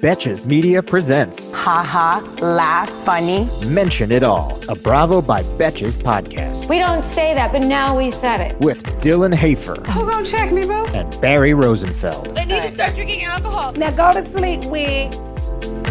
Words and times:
Betches 0.00 0.44
Media 0.46 0.82
presents 0.82 1.52
Ha 1.52 1.82
ha, 1.84 2.36
laugh, 2.40 2.88
funny. 3.04 3.48
Mention 3.66 4.10
It 4.12 4.22
All, 4.22 4.58
a 4.68 4.74
Bravo 4.74 5.20
by 5.20 5.42
Betches 5.42 5.96
podcast 5.96 6.68
We 6.68 6.78
don't 6.78 7.04
say 7.04 7.34
that, 7.34 7.52
but 7.52 7.62
now 7.62 7.96
we 7.96 8.10
said 8.10 8.40
it. 8.40 8.58
with 8.60 8.82
Dylan 9.00 9.34
Hafer 9.34 9.76
Who 9.92 10.08
gonna 10.08 10.24
check 10.24 10.52
me, 10.52 10.64
boo? 10.66 10.86
and 10.94 11.20
Barry 11.20 11.54
Rosenfeld. 11.54 12.36
I 12.38 12.44
need 12.44 12.62
to 12.62 12.68
start 12.68 12.94
drinking 12.94 13.24
alcohol. 13.24 13.72
Now 13.72 13.90
go 13.90 14.12
to 14.18 14.26
sleep, 14.30 14.64
wig. 14.66 15.12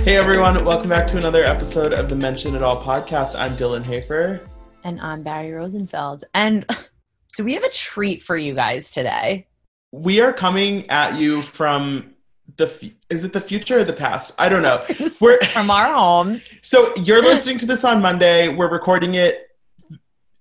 Hey 0.03 0.15
everyone, 0.17 0.63
welcome 0.65 0.89
back 0.89 1.07
to 1.07 1.17
another 1.17 1.43
episode 1.43 1.93
of 1.93 2.09
the 2.09 2.15
Mention 2.15 2.55
It 2.55 2.63
All 2.63 2.81
podcast. 2.81 3.39
I'm 3.39 3.51
Dylan 3.53 3.83
Hafer. 3.83 4.41
And 4.83 4.99
I'm 5.01 5.23
Barry 5.23 5.51
Rosenfeld. 5.51 6.23
And 6.33 6.65
do 7.35 7.43
we 7.43 7.53
have 7.53 7.63
a 7.63 7.69
treat 7.69 8.23
for 8.23 8.37
you 8.37 8.53
guys 8.55 8.89
today? 8.89 9.45
We 9.91 10.21
are 10.21 10.31
coming 10.33 10.89
at 10.89 11.19
you 11.19 11.41
from 11.41 12.13
the 12.59 12.65
f- 12.65 12.91
is 13.09 13.23
it 13.23 13.31
the 13.33 13.41
future 13.41 13.79
or 13.79 13.83
the 13.85 13.93
past? 13.93 14.33
I 14.37 14.49
don't 14.49 14.61
know. 14.61 14.77
We're 15.21 15.39
From 15.53 15.71
our 15.71 15.91
homes. 15.93 16.53
so 16.61 16.93
you're 16.97 17.23
listening 17.23 17.57
to 17.59 17.65
this 17.65 17.83
on 17.85 18.01
Monday. 18.01 18.49
We're 18.49 18.69
recording 18.69 19.15
it 19.15 19.47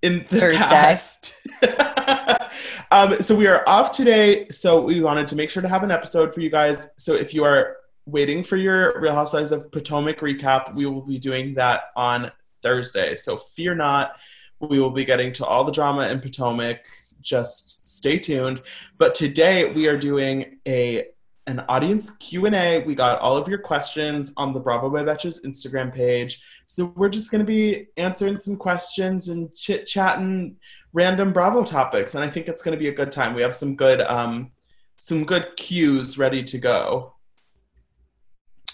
in 0.02 0.26
the 0.28 0.40
Thursday. 0.40 0.58
past. 0.58 1.32
um, 2.90 3.22
so 3.22 3.36
we 3.36 3.46
are 3.46 3.62
off 3.68 3.92
today. 3.92 4.48
So 4.48 4.80
we 4.80 5.00
wanted 5.00 5.28
to 5.28 5.36
make 5.36 5.48
sure 5.48 5.62
to 5.62 5.68
have 5.68 5.84
an 5.84 5.92
episode 5.92 6.34
for 6.34 6.40
you 6.40 6.50
guys. 6.50 6.88
So 6.96 7.14
if 7.14 7.32
you 7.32 7.44
are 7.44 7.76
waiting 8.04 8.42
for 8.42 8.56
your 8.56 9.00
Real 9.00 9.14
Housewives 9.14 9.52
of 9.52 9.70
Potomac 9.70 10.18
recap, 10.18 10.74
we 10.74 10.86
will 10.86 11.02
be 11.02 11.18
doing 11.18 11.54
that 11.54 11.82
on 11.94 12.32
Thursday. 12.62 13.14
So 13.14 13.36
fear 13.36 13.76
not. 13.76 14.16
We 14.58 14.80
will 14.80 14.90
be 14.90 15.04
getting 15.04 15.32
to 15.34 15.46
all 15.46 15.62
the 15.62 15.72
drama 15.72 16.08
in 16.08 16.20
Potomac. 16.20 16.84
Just 17.20 17.86
stay 17.86 18.18
tuned. 18.18 18.62
But 18.96 19.14
today 19.14 19.72
we 19.72 19.86
are 19.86 19.96
doing 19.96 20.58
a 20.66 21.06
an 21.48 21.64
audience 21.68 22.10
Q&A. 22.10 22.84
We 22.84 22.94
got 22.94 23.18
all 23.20 23.36
of 23.36 23.48
your 23.48 23.58
questions 23.58 24.32
on 24.36 24.52
the 24.52 24.60
Bravo 24.60 24.90
by 24.90 25.02
Betches 25.02 25.44
Instagram 25.44 25.92
page. 25.92 26.42
So 26.66 26.92
we're 26.94 27.08
just 27.08 27.30
going 27.30 27.40
to 27.40 27.46
be 27.46 27.88
answering 27.96 28.38
some 28.38 28.56
questions 28.56 29.28
and 29.28 29.52
chit-chatting 29.54 30.56
random 30.92 31.32
Bravo 31.32 31.64
topics 31.64 32.14
and 32.14 32.24
I 32.24 32.30
think 32.30 32.48
it's 32.48 32.62
going 32.62 32.72
to 32.72 32.78
be 32.78 32.88
a 32.88 32.92
good 32.92 33.12
time. 33.12 33.34
We 33.34 33.42
have 33.42 33.54
some 33.54 33.76
good 33.76 34.00
um 34.02 34.52
some 34.98 35.24
good 35.24 35.56
cues 35.56 36.18
ready 36.18 36.42
to 36.42 36.58
go. 36.58 37.14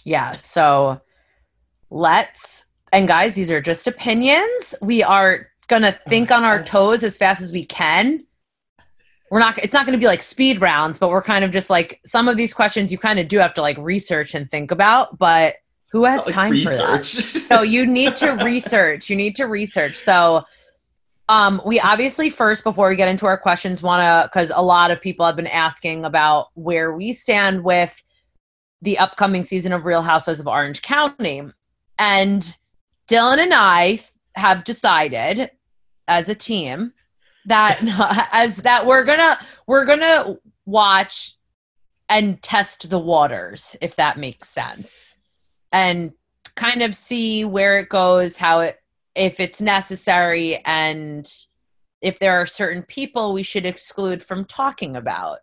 Yeah. 0.05 0.33
So 0.43 1.01
let's, 1.91 2.65
and 2.93 3.07
guys, 3.07 3.35
these 3.35 3.51
are 3.51 3.61
just 3.61 3.87
opinions. 3.87 4.75
We 4.81 5.03
are 5.03 5.49
going 5.69 5.83
to 5.83 5.99
think 6.09 6.31
on 6.31 6.45
our 6.45 6.63
toes 6.65 7.05
as 7.05 7.17
fast 7.17 7.41
as 7.41 7.53
we 7.53 7.65
can. 7.65 8.25
We're 9.31 9.41
not, 9.41 9.59
it's 9.59 9.73
not 9.73 9.87
going 9.87 9.99
to 9.99 10.03
be 10.03 10.07
like 10.07 10.23
speed 10.23 10.61
rounds, 10.61 10.99
but 10.99 11.09
we're 11.11 11.23
kind 11.23 11.45
of 11.45 11.51
just 11.51 11.71
like 11.71 12.01
some 12.07 12.29
of 12.29 12.37
these 12.37 12.55
questions 12.55 12.93
you 12.93 12.99
kind 12.99 13.19
of 13.19 13.27
do 13.29 13.39
have 13.39 13.55
to 13.55 13.63
like 13.63 13.79
research 13.79 14.35
and 14.35 14.51
think 14.51 14.71
about. 14.71 15.19
But 15.19 15.57
who 15.93 16.05
has 16.05 16.27
Like 16.27 16.35
time 16.35 16.49
for 16.57 16.71
that? 16.71 16.99
research. 16.99 17.45
so 17.49 17.63
you 17.63 17.87
need 17.87 18.17
to 18.17 18.33
research 18.45 19.09
you 19.09 19.15
need 19.15 19.37
to 19.37 19.45
research 19.45 19.97
so 19.97 20.43
um 21.29 21.63
we 21.65 21.79
obviously 21.79 22.31
first 22.31 22.65
before 22.65 22.89
we 22.89 22.97
get 22.97 23.07
into 23.07 23.27
our 23.27 23.39
questions 23.39 23.81
want 23.81 24.01
to 24.01 24.29
because 24.29 24.51
a 24.53 24.61
lot 24.61 24.91
of 24.91 25.01
people 25.01 25.25
have 25.25 25.37
been 25.37 25.47
asking 25.47 26.05
about 26.05 26.49
where 26.55 26.93
we 26.93 27.13
stand 27.13 27.63
with 27.63 28.03
the 28.83 28.99
upcoming 28.99 29.45
season 29.45 29.73
of 29.73 29.85
real 29.85 30.03
housewives 30.03 30.41
of 30.41 30.49
orange 30.49 30.83
county 30.83 31.43
and 32.01 32.57
dylan 33.09 33.39
and 33.39 33.55
i 33.55 34.01
have 34.35 34.65
decided 34.65 35.49
as 36.09 36.29
a 36.29 36.35
team 36.35 36.93
that 37.47 38.29
as 38.33 38.59
that 38.59 38.87
we're 38.87 39.05
gonna 39.05 39.39
we're 39.67 39.85
gonna 39.85 40.37
watch 40.67 41.37
and 42.09 42.43
test 42.43 42.91
the 42.91 42.99
waters 42.99 43.77
if 43.81 43.97
that 43.97 44.19
makes 44.19 44.49
sense 44.49 45.17
and 45.73 46.13
kind 46.55 46.83
of 46.83 46.95
see 46.95 47.45
where 47.45 47.79
it 47.79 47.89
goes, 47.89 48.37
how 48.37 48.61
it, 48.61 48.81
if 49.15 49.41
it's 49.41 49.61
necessary, 49.61 50.63
and 50.65 51.29
if 52.01 52.19
there 52.19 52.41
are 52.41 52.47
certain 52.47 52.83
people 52.83 53.33
we 53.33 53.43
should 53.43 53.67
exclude 53.67 54.23
from 54.23 54.45
talking 54.45 54.97
about. 54.97 55.39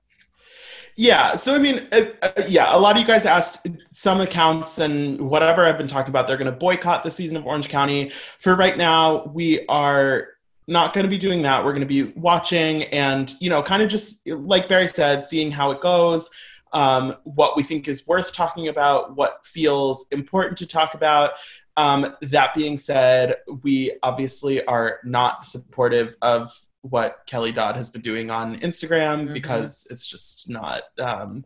Yeah. 0.95 1.35
So, 1.35 1.55
I 1.55 1.57
mean, 1.57 1.87
uh, 1.91 2.01
uh, 2.21 2.43
yeah, 2.47 2.75
a 2.75 2.77
lot 2.77 2.95
of 2.95 3.01
you 3.01 3.07
guys 3.07 3.25
asked 3.25 3.65
some 3.91 4.21
accounts 4.21 4.77
and 4.77 5.19
whatever 5.21 5.65
I've 5.65 5.77
been 5.77 5.87
talking 5.87 6.09
about, 6.09 6.27
they're 6.27 6.37
going 6.37 6.51
to 6.51 6.57
boycott 6.57 7.03
the 7.03 7.11
season 7.11 7.37
of 7.37 7.45
Orange 7.45 7.69
County. 7.69 8.11
For 8.39 8.55
right 8.55 8.77
now, 8.77 9.25
we 9.25 9.65
are 9.67 10.27
not 10.67 10.93
going 10.93 11.03
to 11.03 11.09
be 11.09 11.17
doing 11.17 11.41
that. 11.41 11.63
We're 11.65 11.73
going 11.73 11.87
to 11.87 12.03
be 12.03 12.11
watching 12.19 12.83
and, 12.85 13.33
you 13.39 13.49
know, 13.49 13.61
kind 13.63 13.81
of 13.81 13.89
just 13.89 14.27
like 14.27 14.69
Barry 14.69 14.87
said, 14.87 15.23
seeing 15.23 15.51
how 15.51 15.71
it 15.71 15.81
goes, 15.81 16.29
um, 16.73 17.15
what 17.23 17.57
we 17.57 17.63
think 17.63 17.87
is 17.87 18.07
worth 18.07 18.31
talking 18.33 18.67
about, 18.67 19.15
what 19.15 19.45
feels 19.45 20.05
important 20.11 20.57
to 20.59 20.65
talk 20.65 20.93
about. 20.93 21.31
Um, 21.77 22.15
that 22.21 22.53
being 22.53 22.77
said, 22.77 23.37
we 23.63 23.97
obviously 24.03 24.63
are 24.65 24.99
not 25.03 25.45
supportive 25.45 26.15
of 26.21 26.51
what 26.81 27.19
Kelly 27.27 27.51
Dodd 27.51 27.75
has 27.75 27.89
been 27.89 28.01
doing 28.01 28.29
on 28.29 28.59
Instagram 28.59 29.27
Mhm. 29.29 29.33
because 29.33 29.87
it's 29.89 30.05
just 30.05 30.49
not 30.49 30.83
um, 30.99 31.45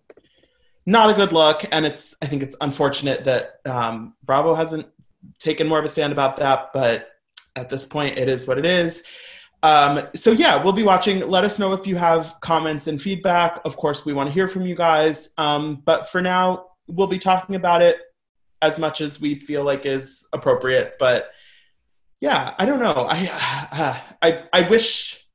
not 0.86 1.10
a 1.10 1.14
good 1.14 1.32
look, 1.32 1.66
and 1.72 1.86
it's 1.86 2.16
I 2.22 2.28
think 2.28 2.44
it's 2.44 2.56
unfortunate 2.62 3.24
that 3.24 3.60
um, 3.66 4.14
Bravo 4.24 4.54
hasn't 4.54 4.88
taken 5.40 5.68
more 5.68 5.80
of 5.80 5.86
a 5.86 5.90
stand 5.90 6.14
about 6.14 6.38
that, 6.38 6.70
but 6.74 7.10
at 7.56 7.70
this 7.70 7.86
point, 7.86 8.18
it 8.18 8.30
is 8.30 8.48
what 8.48 8.58
it 8.58 8.66
is. 8.66 9.04
Um, 9.64 10.08
so 10.14 10.32
yeah, 10.32 10.62
we'll 10.62 10.74
be 10.74 10.84
watching. 10.84 11.28
Let 11.28 11.44
us 11.44 11.58
know 11.58 11.74
if 11.74 11.88
you 11.88 11.96
have 11.96 12.36
comments 12.42 12.88
and 12.88 13.02
feedback. 13.02 13.62
Of 13.66 13.78
course, 13.78 14.06
we 14.06 14.14
want 14.14 14.28
to 14.28 14.34
hear 14.34 14.48
from 14.48 14.66
you 14.66 14.76
guys. 14.76 15.34
Um, 15.38 15.82
but 15.86 16.08
for 16.10 16.22
now, 16.22 16.68
we'll 16.88 17.08
be 17.08 17.18
talking 17.18 17.56
about 17.56 17.82
it 17.82 17.98
as 18.62 18.78
much 18.78 19.02
as 19.02 19.20
we 19.20 19.40
feel 19.40 19.64
like 19.64 19.86
is 19.86 20.26
appropriate. 20.34 20.94
But 21.00 21.30
yeah, 22.22 22.54
I 22.58 22.66
don't 22.66 22.80
know. 22.80 23.08
I 23.10 24.04
I 24.22 24.44
I 24.54 24.62
wish 24.70 25.26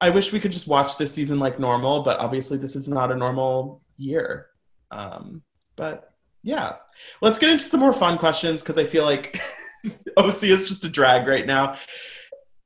I 0.00 0.10
wish 0.10 0.32
we 0.32 0.40
could 0.40 0.52
just 0.52 0.68
watch 0.68 0.96
this 0.96 1.12
season 1.12 1.38
like 1.38 1.58
normal, 1.58 2.02
but 2.02 2.18
obviously 2.18 2.58
this 2.58 2.76
is 2.76 2.88
not 2.88 3.12
a 3.12 3.16
normal 3.16 3.82
year. 3.96 4.46
Um, 4.90 5.42
but 5.76 6.12
yeah, 6.42 6.76
let's 7.22 7.38
get 7.38 7.50
into 7.50 7.64
some 7.64 7.80
more 7.80 7.92
fun 7.92 8.18
questions 8.18 8.62
because 8.62 8.78
I 8.78 8.84
feel 8.84 9.04
like 9.04 9.38
OC 10.16 10.44
is 10.44 10.68
just 10.68 10.84
a 10.84 10.88
drag 10.88 11.26
right 11.26 11.46
now. 11.46 11.74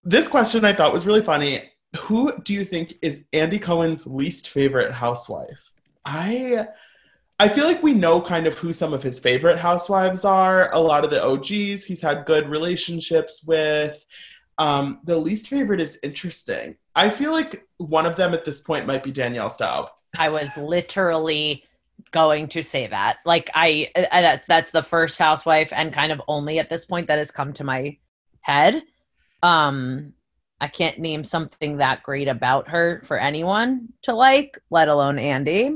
This 0.05 0.29
question 0.29 0.65
I 0.65 0.73
thought 0.73 0.93
was 0.93 1.07
really 1.07 1.23
funny. 1.23 1.71
Who 2.03 2.33
do 2.43 2.55
you 2.55 2.65
think 2.65 2.95
is 3.03 3.27
Andy 3.33 3.59
Cohen's 3.59 4.07
least 4.07 4.51
favorite 4.51 4.93
housewife? 4.93 5.73
I 6.05 6.69
I 7.39 7.49
feel 7.49 7.65
like 7.65 7.83
we 7.83 7.95
know 7.95 8.21
kind 8.21 8.47
of 8.47 8.57
who 8.59 8.73
some 8.73 8.93
of 8.93 9.03
his 9.03 9.19
favorite 9.19 9.59
housewives 9.59 10.25
are. 10.25 10.73
A 10.75 10.79
lot 10.79 11.05
of 11.05 11.11
the 11.11 11.25
OGs 11.25 11.85
he's 11.85 12.03
had 12.03 12.27
good 12.27 12.49
relationships 12.49 13.45
with. 13.47 14.05
Um, 14.59 15.01
the 15.05 15.17
least 15.17 15.49
favorite 15.49 15.81
is 15.81 15.99
interesting. 16.03 16.77
I 16.95 17.09
feel 17.09 17.33
like 17.33 17.67
one 17.79 18.05
of 18.05 18.17
them 18.17 18.35
at 18.35 18.45
this 18.45 18.61
point 18.61 18.87
might 18.87 19.03
be 19.03 19.11
Danielle 19.11 19.49
Staub. 19.49 19.89
I 20.19 20.29
was 20.29 20.55
literally 20.59 21.65
going 22.11 22.49
to 22.49 22.63
say 22.63 22.87
that. 22.87 23.19
Like 23.25 23.51
I, 23.55 23.91
I 23.97 24.21
that, 24.23 24.43
that's 24.49 24.71
the 24.71 24.83
first 24.83 25.19
housewife 25.19 25.73
and 25.73 25.93
kind 25.93 26.13
of 26.13 26.21
only 26.29 26.59
at 26.59 26.71
this 26.71 26.85
point 26.85 27.09
that 27.09 27.19
has 27.19 27.31
come 27.31 27.53
to 27.55 27.65
my 27.65 27.97
head. 28.41 28.83
Um 29.43 30.15
I 30.61 30.69
can't 30.69 30.99
name 30.99 31.25
something 31.25 31.79
that 31.79 32.03
great 32.03 32.29
about 32.29 32.69
her 32.69 33.01
for 33.05 33.19
anyone 33.19 33.89
to 34.03 34.13
like, 34.13 34.59
let 34.71 34.89
alone 34.89 35.19
Andy. 35.19 35.75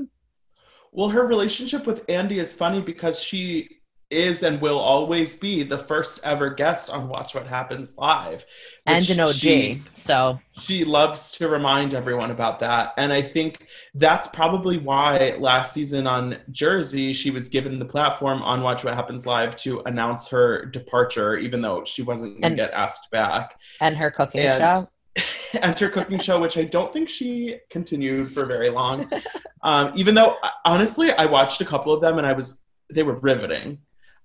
Well, 0.93 1.09
her 1.09 1.27
relationship 1.27 1.87
with 1.87 2.05
Andy 2.09 2.39
is 2.39 2.53
funny 2.53 2.81
because 2.81 3.21
she 3.21 3.81
is 4.11 4.43
and 4.43 4.61
will 4.61 4.79
always 4.79 5.35
be 5.35 5.63
the 5.63 5.79
first 5.79 6.21
ever 6.25 6.51
guest 6.51 6.91
on 6.91 7.09
Watch 7.09 7.35
What 7.35 7.47
Happens 7.47 7.97
Live. 7.99 8.45
And 8.87 9.09
an 9.11 9.21
OG. 9.21 9.35
She, 9.35 9.83
so 9.95 10.39
she 10.59 10.85
loves 10.85 11.31
to 11.33 11.49
remind 11.49 11.95
everyone 11.95 12.31
about 12.31 12.59
that. 12.61 12.95
And 12.97 13.13
I 13.13 13.23
think 13.23 13.67
that's 13.95 14.27
probably 14.29 14.79
why 14.79 15.37
last 15.39 15.73
season 15.73 16.07
on 16.07 16.39
Jersey, 16.51 17.13
she 17.13 17.31
was 17.31 17.49
given 17.49 17.79
the 17.79 17.85
platform 17.85 18.43
on 18.43 18.63
Watch 18.63 18.85
What 18.85 18.95
Happens 18.95 19.27
Live 19.27 19.57
to 19.57 19.81
announce 19.87 20.29
her 20.29 20.67
departure, 20.67 21.37
even 21.39 21.61
though 21.63 21.85
she 21.85 22.03
wasn't 22.03 22.41
going 22.41 22.53
to 22.53 22.57
get 22.57 22.73
asked 22.73 23.11
back. 23.11 23.59
and 23.81 23.97
her 23.97 24.11
cooking 24.11 24.43
show. 24.43 24.89
And- 25.63 25.79
her 25.79 25.89
Cooking 25.89 26.19
Show, 26.19 26.41
which 26.41 26.59
I 26.59 26.65
don't 26.65 26.93
think 26.93 27.09
she 27.09 27.57
continued 27.71 28.33
for 28.33 28.45
very 28.45 28.71
long. 28.71 29.11
Um, 29.65 29.93
even 29.95 30.15
though, 30.15 30.37
honestly, 30.67 31.11
I 31.13 31.25
watched 31.25 31.63
a 31.63 31.65
couple 31.65 31.91
of 31.91 32.03
them 32.03 32.19
and 32.19 32.27
I 32.27 32.35
was 32.35 32.65
they 32.93 33.03
were 33.03 33.15
riveting. 33.15 33.79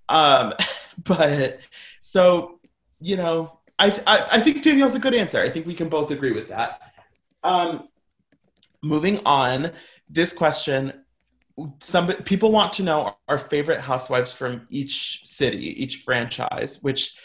Um, 0.09 0.53
but 1.05 1.59
so 2.01 2.59
you 3.01 3.15
know, 3.15 3.59
I, 3.77 3.87
I 4.05 4.27
I 4.33 4.39
think 4.41 4.61
Danielle's 4.61 4.95
a 4.95 4.99
good 4.99 5.15
answer. 5.15 5.39
I 5.39 5.49
think 5.49 5.65
we 5.65 5.73
can 5.73 5.89
both 5.89 6.11
agree 6.11 6.31
with 6.31 6.49
that. 6.49 6.81
Um, 7.43 7.87
moving 8.83 9.21
on, 9.25 9.71
this 10.09 10.33
question 10.33 10.93
some 11.81 12.07
people 12.07 12.51
want 12.51 12.73
to 12.73 12.83
know 12.83 13.15
our 13.27 13.37
favorite 13.37 13.79
housewives 13.79 14.33
from 14.33 14.65
each 14.69 15.21
city 15.25 15.81
each 15.81 15.97
franchise 15.97 16.81
which 16.81 17.15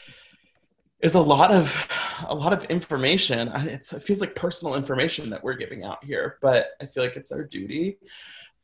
is 1.00 1.14
a 1.14 1.20
lot 1.20 1.52
of 1.52 1.88
a 2.26 2.34
lot 2.34 2.52
of 2.52 2.64
information 2.64 3.50
it's, 3.54 3.92
it 3.92 4.02
feels 4.02 4.20
like 4.20 4.34
personal 4.34 4.74
information 4.74 5.30
that 5.30 5.42
we're 5.44 5.54
giving 5.54 5.84
out 5.84 6.02
here 6.04 6.38
but 6.42 6.70
i 6.80 6.86
feel 6.86 7.02
like 7.02 7.16
it's 7.16 7.30
our 7.30 7.44
duty 7.44 7.98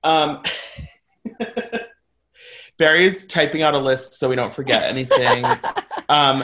um, 0.03 0.43
barry's 2.81 3.25
typing 3.25 3.61
out 3.61 3.75
a 3.75 3.79
list 3.79 4.15
so 4.15 4.27
we 4.27 4.35
don't 4.35 4.55
forget 4.55 4.85
anything 4.85 5.45
um, 6.09 6.43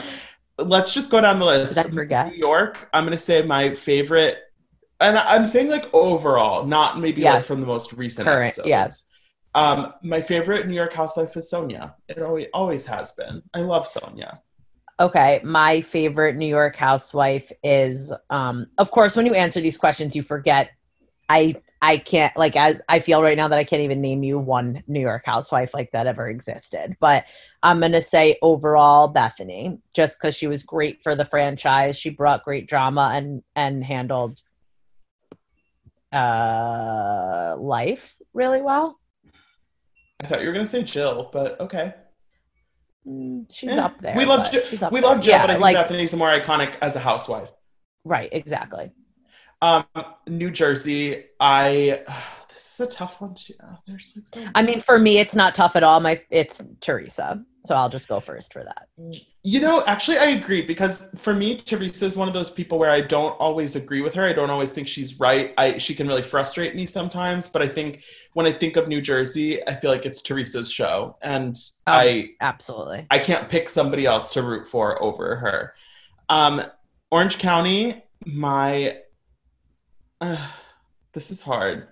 let's 0.59 0.93
just 0.93 1.09
go 1.09 1.19
down 1.19 1.39
the 1.39 1.45
list 1.45 1.73
Did 1.73 1.87
I 1.87 1.89
forget? 1.89 2.31
new 2.31 2.37
york 2.37 2.87
i'm 2.93 3.03
going 3.03 3.11
to 3.11 3.17
say 3.17 3.41
my 3.41 3.73
favorite 3.73 4.37
and 5.01 5.17
i'm 5.17 5.47
saying 5.47 5.69
like 5.69 5.91
overall 5.93 6.63
not 6.63 6.99
maybe 6.99 7.23
like 7.23 7.43
from 7.43 7.59
the 7.59 7.65
most 7.65 7.91
recent 7.93 8.27
Current, 8.27 8.49
episodes 8.49 8.67
yes. 8.67 9.09
um, 9.55 9.93
my 10.03 10.21
favorite 10.21 10.67
New 10.67 10.75
York 10.75 10.93
housewife 10.93 11.35
is 11.35 11.49
Sonja. 11.51 11.95
It 12.07 12.21
always 12.21 12.45
always 12.53 12.85
has 12.85 13.13
been. 13.13 13.41
I 13.55 13.61
love 13.61 13.87
Sonja. 13.87 14.37
Okay, 14.99 15.41
my 15.43 15.81
favorite 15.81 16.35
New 16.35 16.45
York 16.45 16.75
housewife 16.75 17.51
is 17.63 18.13
um 18.29 18.67
of 18.77 18.91
course 18.91 19.15
when 19.15 19.25
you 19.25 19.33
answer 19.33 19.59
these 19.59 19.77
questions 19.77 20.15
you 20.15 20.21
forget 20.21 20.69
I 21.29 21.55
I 21.81 21.97
can't 21.99 22.35
like 22.35 22.55
as 22.55 22.81
I 22.89 22.99
feel 22.99 23.21
right 23.21 23.37
now 23.37 23.47
that 23.49 23.59
I 23.59 23.63
can't 23.63 23.81
even 23.83 24.01
name 24.01 24.23
you 24.23 24.39
one 24.39 24.83
New 24.87 24.99
York 24.99 25.23
housewife 25.25 25.73
like 25.73 25.91
that 25.91 26.07
ever 26.07 26.27
existed. 26.27 26.97
But 26.99 27.25
I'm 27.61 27.79
going 27.79 27.91
to 27.91 28.01
say 28.01 28.37
overall 28.41 29.07
Bethany 29.09 29.77
just 29.93 30.19
cuz 30.19 30.35
she 30.35 30.47
was 30.47 30.63
great 30.63 31.03
for 31.03 31.15
the 31.15 31.25
franchise. 31.25 31.97
She 31.97 32.09
brought 32.09 32.43
great 32.43 32.67
drama 32.67 33.11
and 33.13 33.43
and 33.55 33.83
handled 33.83 34.41
uh 36.13 37.55
life 37.59 38.15
really 38.33 38.61
well. 38.61 38.99
I 40.21 40.25
thought 40.27 40.41
you 40.41 40.47
were 40.47 40.53
gonna 40.53 40.65
say 40.65 40.81
Jill, 40.83 41.29
but 41.31 41.59
okay. 41.59 41.93
Mm, 43.07 43.45
she's 43.53 43.71
Eh, 43.71 43.77
up 43.77 44.01
there. 44.01 44.15
We 44.17 44.25
love 44.25 44.49
Jill. 44.51 44.63
We 44.71 44.77
there. 44.77 44.89
love 45.01 45.21
Jill, 45.21 45.33
Yeah, 45.33 45.41
but 45.43 45.49
I 45.51 45.53
think 45.53 45.61
like 45.63 45.75
Bethany's 45.75 46.15
more 46.15 46.29
iconic 46.29 46.75
as 46.81 46.95
a 46.95 46.99
housewife. 46.99 47.51
right, 48.03 48.29
exactly. 48.31 48.91
Um, 49.61 49.85
New 50.27 50.51
Jersey. 50.51 51.25
I. 51.39 52.03
this 52.57 52.73
is 52.73 52.79
a 52.79 52.87
tough 52.87 53.21
one 53.21 53.35
too. 53.35 53.53
Oh, 53.63 53.77
There's 53.85 54.13
like 54.15 54.25
so. 54.27 54.43
I 54.55 54.63
mean, 54.63 54.81
for 54.81 54.97
me, 54.97 55.19
it's 55.19 55.35
not 55.35 55.53
tough 55.53 55.75
at 55.75 55.83
all. 55.83 55.99
My 55.99 56.19
it's 56.31 56.59
Teresa, 56.81 57.43
so 57.63 57.75
I'll 57.75 57.89
just 57.89 58.07
go 58.07 58.19
first 58.19 58.51
for 58.51 58.63
that. 58.63 58.87
You 59.43 59.61
know, 59.61 59.83
actually, 59.85 60.17
I 60.17 60.29
agree 60.29 60.63
because 60.63 61.09
for 61.17 61.35
me, 61.35 61.57
Teresa 61.57 62.05
is 62.05 62.17
one 62.17 62.27
of 62.27 62.33
those 62.33 62.49
people 62.49 62.79
where 62.79 62.89
I 62.89 63.01
don't 63.01 63.33
always 63.39 63.75
agree 63.75 64.01
with 64.01 64.15
her. 64.15 64.23
I 64.23 64.33
don't 64.33 64.49
always 64.49 64.73
think 64.73 64.87
she's 64.87 65.19
right. 65.19 65.53
I 65.59 65.77
she 65.77 65.93
can 65.93 66.07
really 66.07 66.23
frustrate 66.23 66.75
me 66.75 66.87
sometimes. 66.87 67.47
But 67.47 67.61
I 67.61 67.67
think 67.67 68.03
when 68.33 68.47
I 68.47 68.51
think 68.51 68.75
of 68.75 68.87
New 68.87 69.01
Jersey, 69.01 69.65
I 69.67 69.75
feel 69.75 69.91
like 69.91 70.07
it's 70.07 70.23
Teresa's 70.23 70.71
show, 70.71 71.15
and 71.21 71.53
Um, 71.85 71.93
I 71.93 72.29
Absolutely. 72.41 73.05
I 73.11 73.19
can't 73.19 73.49
pick 73.49 73.69
somebody 73.69 74.07
else 74.07 74.33
to 74.33 74.41
root 74.41 74.67
for 74.67 75.01
over 75.03 75.35
her. 75.35 75.75
Um, 76.29 76.63
Orange 77.11 77.37
County, 77.37 78.03
my 78.25 78.97
uh, 80.21 80.37
this 81.13 81.31
is 81.31 81.41
hard. 81.41 81.87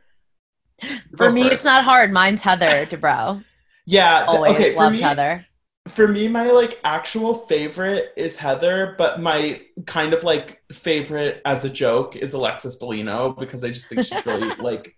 For 1.17 1.31
me, 1.31 1.43
it's 1.47 1.65
not 1.65 1.83
hard. 1.83 2.11
Mine's 2.11 2.41
Heather 2.41 2.85
Dubrow. 2.85 3.43
Yeah, 3.87 4.25
th- 4.25 4.29
Always 4.29 4.51
okay. 4.55 4.75
Loved 4.75 4.95
me, 4.95 5.01
Heather. 5.01 5.45
for 5.89 6.07
me, 6.07 6.27
my 6.27 6.49
like 6.49 6.79
actual 6.83 7.35
favorite 7.35 8.13
is 8.17 8.35
Heather, 8.35 8.95
but 8.97 9.21
my 9.21 9.61
kind 9.85 10.11
of 10.15 10.23
like 10.23 10.63
favorite 10.71 11.39
as 11.45 11.65
a 11.65 11.69
joke 11.69 12.15
is 12.15 12.33
Alexis 12.33 12.81
Bellino 12.81 13.37
because 13.37 13.63
I 13.63 13.69
just 13.69 13.87
think 13.87 14.01
she's 14.03 14.25
really 14.25 14.55
like 14.59 14.95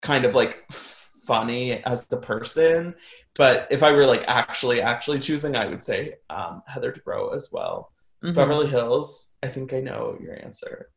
kind 0.00 0.24
of 0.24 0.34
like 0.34 0.64
funny 0.72 1.84
as 1.84 2.06
the 2.06 2.16
person. 2.22 2.94
But 3.34 3.68
if 3.70 3.82
I 3.82 3.92
were 3.92 4.06
like 4.06 4.24
actually 4.26 4.80
actually 4.80 5.18
choosing, 5.18 5.54
I 5.54 5.66
would 5.66 5.84
say 5.84 6.14
um, 6.30 6.62
Heather 6.66 6.92
Dubrow 6.94 7.34
as 7.34 7.50
well. 7.52 7.92
Mhm. 8.24 8.32
Beverly 8.34 8.68
Hills. 8.68 9.34
I 9.42 9.48
think 9.48 9.74
I 9.74 9.80
know 9.80 10.16
your 10.18 10.42
answer. 10.42 10.88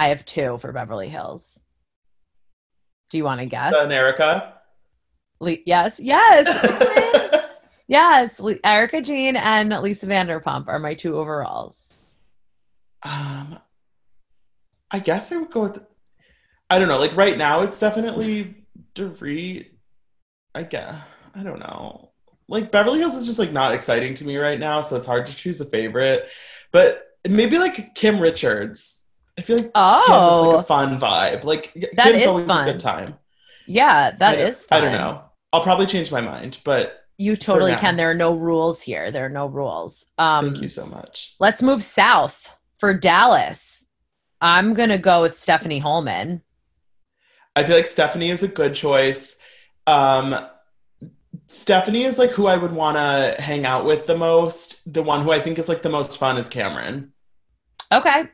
I 0.00 0.08
have 0.08 0.24
two 0.24 0.56
for 0.56 0.72
Beverly 0.72 1.10
Hills. 1.10 1.60
Do 3.10 3.18
you 3.18 3.24
want 3.24 3.40
to 3.40 3.46
guess? 3.46 3.74
And 3.76 3.92
Erika. 3.92 4.54
Le- 5.40 5.58
yes, 5.66 6.00
yes, 6.00 7.44
yes. 7.86 8.40
Le- 8.40 8.56
Erika 8.64 9.02
Jayne 9.02 9.36
and 9.36 9.68
Lisa 9.82 10.06
Vanderpump 10.06 10.68
are 10.68 10.78
my 10.78 10.94
two 10.94 11.18
overalls. 11.18 12.12
um, 13.02 13.58
I 14.90 15.00
guess 15.00 15.30
I 15.32 15.36
would 15.36 15.50
go 15.50 15.60
with. 15.64 15.82
I 16.70 16.78
don't 16.78 16.88
know. 16.88 16.98
Like 16.98 17.14
right 17.14 17.36
now, 17.36 17.60
it's 17.60 17.78
definitely 17.78 18.64
Dorit. 18.94 19.66
I 20.54 20.62
guess 20.62 20.98
I 21.34 21.42
don't 21.42 21.60
know. 21.60 22.12
Like 22.48 22.72
Beverly 22.72 23.00
Hills 23.00 23.16
is 23.16 23.26
just 23.26 23.38
like 23.38 23.52
not 23.52 23.74
exciting 23.74 24.14
to 24.14 24.24
me 24.24 24.38
right 24.38 24.58
now, 24.58 24.80
so 24.80 24.96
it's 24.96 25.04
hard 25.04 25.26
to 25.26 25.36
choose 25.36 25.60
a 25.60 25.66
favorite. 25.66 26.30
But 26.72 27.02
maybe 27.28 27.58
like 27.58 27.94
Kim 27.94 28.18
Richards. 28.18 28.99
I 29.40 29.42
feel 29.42 29.56
like 29.56 29.64
is 29.66 29.70
Oh, 29.74 30.50
like 30.54 30.60
a 30.60 30.66
fun 30.66 31.00
vibe. 31.00 31.44
Like 31.44 31.88
That 31.94 32.14
is 32.14 32.26
always 32.26 32.44
fun. 32.44 32.68
a 32.68 32.72
good 32.72 32.80
time. 32.80 33.14
yeah, 33.66 34.10
that 34.18 34.38
I 34.38 34.42
don't- 34.42 34.66
I 34.70 34.80
don't 34.80 34.92
know. 34.92 35.22
I'll 35.52 35.62
probably 35.62 35.86
change 35.86 36.12
my 36.12 36.20
mind, 36.20 36.58
but 36.64 37.04
You 37.16 37.36
totally 37.36 37.74
can. 37.74 37.96
There 37.96 38.10
are 38.10 38.14
no 38.14 38.34
rules 38.34 38.82
here. 38.82 39.10
There 39.10 39.24
are 39.24 39.30
no 39.30 39.46
rules. 39.46 40.04
Um, 40.18 40.44
thank 40.50 40.62
you 40.62 40.68
so 40.68 40.84
much. 40.86 41.34
Let's 41.40 41.62
move 41.62 41.82
south 41.82 42.54
for 42.78 42.92
Dallas. 42.94 43.84
I'm 44.42 44.74
gonna 44.74 44.98
go 44.98 45.22
with 45.22 45.34
Stephanie 45.34 45.80
Hollman. 45.80 46.42
I 47.56 47.64
feel 47.64 47.76
like 47.76 47.86
Stephanie 47.86 48.30
is 48.30 48.42
a 48.42 48.48
good 48.48 48.74
choice. 48.74 49.38
Um, 49.86 50.46
Stephanie 51.46 52.04
is 52.04 52.18
like 52.18 52.30
who 52.30 52.46
I 52.46 52.56
would 52.56 52.72
want 52.72 52.96
to 52.96 53.42
hang 53.42 53.66
out 53.66 53.84
with 53.84 54.06
the 54.06 54.16
most. 54.16 54.80
The 54.92 55.02
one 55.02 55.22
who 55.22 55.32
I 55.32 55.40
think 55.40 55.58
is 55.58 55.68
like 55.68 55.82
the 55.82 55.88
most 55.88 56.16
fun 56.18 56.36
is 56.38 56.48
Kameron, 56.48 57.10
Okay. 57.92 58.24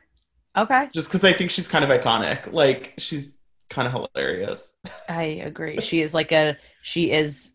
Okay. 0.57 0.89
just 0.93 1.09
because 1.09 1.23
I 1.23 1.33
think 1.33 1.51
she's 1.51 1.67
kind 1.67 1.85
of 1.85 1.91
iconic. 1.91 2.51
Like 2.51 2.93
she's 2.97 3.39
kind 3.69 3.87
of 3.87 3.93
hilarious. 3.93 4.75
I 5.07 5.23
agree. 5.45 5.77
She 5.81 6.01
is 6.01 6.13
like 6.13 6.31
a 6.31 6.57
she 6.81 7.11
is 7.11 7.51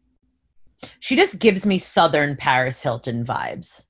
she 1.00 1.16
just 1.16 1.38
gives 1.38 1.66
me 1.66 1.78
southern 1.78 2.36
Paris 2.36 2.82
Hilton 2.82 3.24
vibes. 3.24 3.84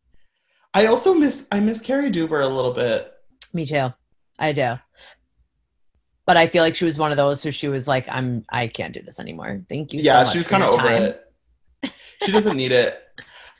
I 0.74 0.86
also 0.86 1.14
miss 1.14 1.46
I 1.52 1.60
miss 1.60 1.80
Cary 1.80 2.10
Deuber 2.10 2.40
a 2.40 2.48
little 2.48 2.72
bit. 2.72 3.12
Me 3.52 3.66
too. 3.66 3.92
I 4.38 4.52
do. 4.52 4.78
But 6.24 6.36
I 6.36 6.46
feel 6.46 6.62
like 6.62 6.74
she 6.74 6.84
was 6.84 6.98
one 6.98 7.10
of 7.10 7.16
those 7.16 7.42
who 7.42 7.50
she 7.50 7.68
was 7.68 7.86
like, 7.86 8.08
I'm 8.08 8.44
I 8.48 8.66
can't 8.68 8.94
do 8.94 9.02
this 9.02 9.20
anymore. 9.20 9.62
Thank 9.68 9.92
you. 9.92 10.00
so 10.00 10.04
yeah, 10.04 10.22
much 10.22 10.32
she 10.32 10.38
was 10.38 10.48
kind 10.48 10.62
of 10.62 10.74
over 10.74 10.82
time." 10.82 11.02
it. 11.02 11.92
She 12.24 12.30
doesn't 12.32 12.56
need 12.56 12.72
it. 12.72 13.02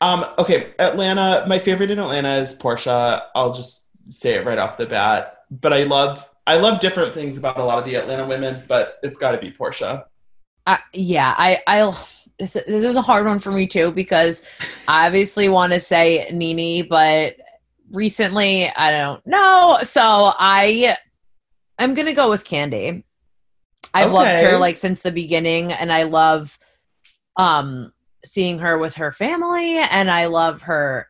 Um, 0.01 0.25
okay, 0.39 0.73
Atlanta. 0.79 1.45
My 1.49 1.59
favorite 1.59 1.91
in 1.91 1.99
Atlanta 1.99 2.37
is 2.37 2.55
Porsha. 2.55 3.23
I'll 3.35 3.53
just 3.53 3.89
say 4.13 4.35
it 4.35 4.45
right 4.45 4.59
off 4.59 4.77
the 4.77 4.87
bat. 4.87 5.39
But 5.61 5.73
I 5.73 5.85
love 5.85 6.29
I 6.47 6.57
love 6.57 6.81
different 6.81 7.13
things 7.13 7.37
about 7.37 7.59
a 7.59 7.65
lot 7.65 7.79
of 7.79 7.85
the 7.85 7.95
Atlanta 7.95 8.27
women, 8.27 8.65
but 8.67 8.99
it's 9.03 9.19
got 9.19 9.33
to 9.33 9.39
be 9.39 9.53
Porsha. 9.53 10.05
I, 10.67 10.79
yeah, 10.93 11.35
I 11.37 11.61
I'll 11.67 12.09
this, 12.39 12.55
this 12.55 12.85
is 12.85 12.97
a 12.97 13.03
hard 13.03 13.27
one 13.27 13.39
for 13.39 13.53
me 13.53 13.67
too 13.67 13.93
because 13.93 14.43
I 14.89 15.07
obviously 15.07 15.49
want 15.49 15.73
to 15.73 15.81
say 15.81 16.29
NeNe, 16.33 16.89
but 16.89 17.37
recently 17.91 18.69
I 18.69 18.91
don't 18.91 19.25
know. 19.27 19.79
So 19.83 20.01
I 20.03 20.97
I'm 21.79 21.95
gonna 21.95 22.15
go 22.15 22.31
with 22.31 22.45
Kandi. 22.45 23.05
I've 23.95 24.13
loved 24.13 24.43
her 24.43 24.59
like 24.59 24.77
since 24.77 25.03
the 25.03 25.13
beginning, 25.13 25.73
and 25.73 25.93
I 25.93 26.05
love 26.05 26.59
um 27.37 27.93
seeing 28.25 28.59
her 28.61 28.79
with 28.79 28.95
her 28.95 29.13
family, 29.13 29.79
and 29.79 30.11
I 30.11 30.27
love 30.27 30.63
her 30.63 31.09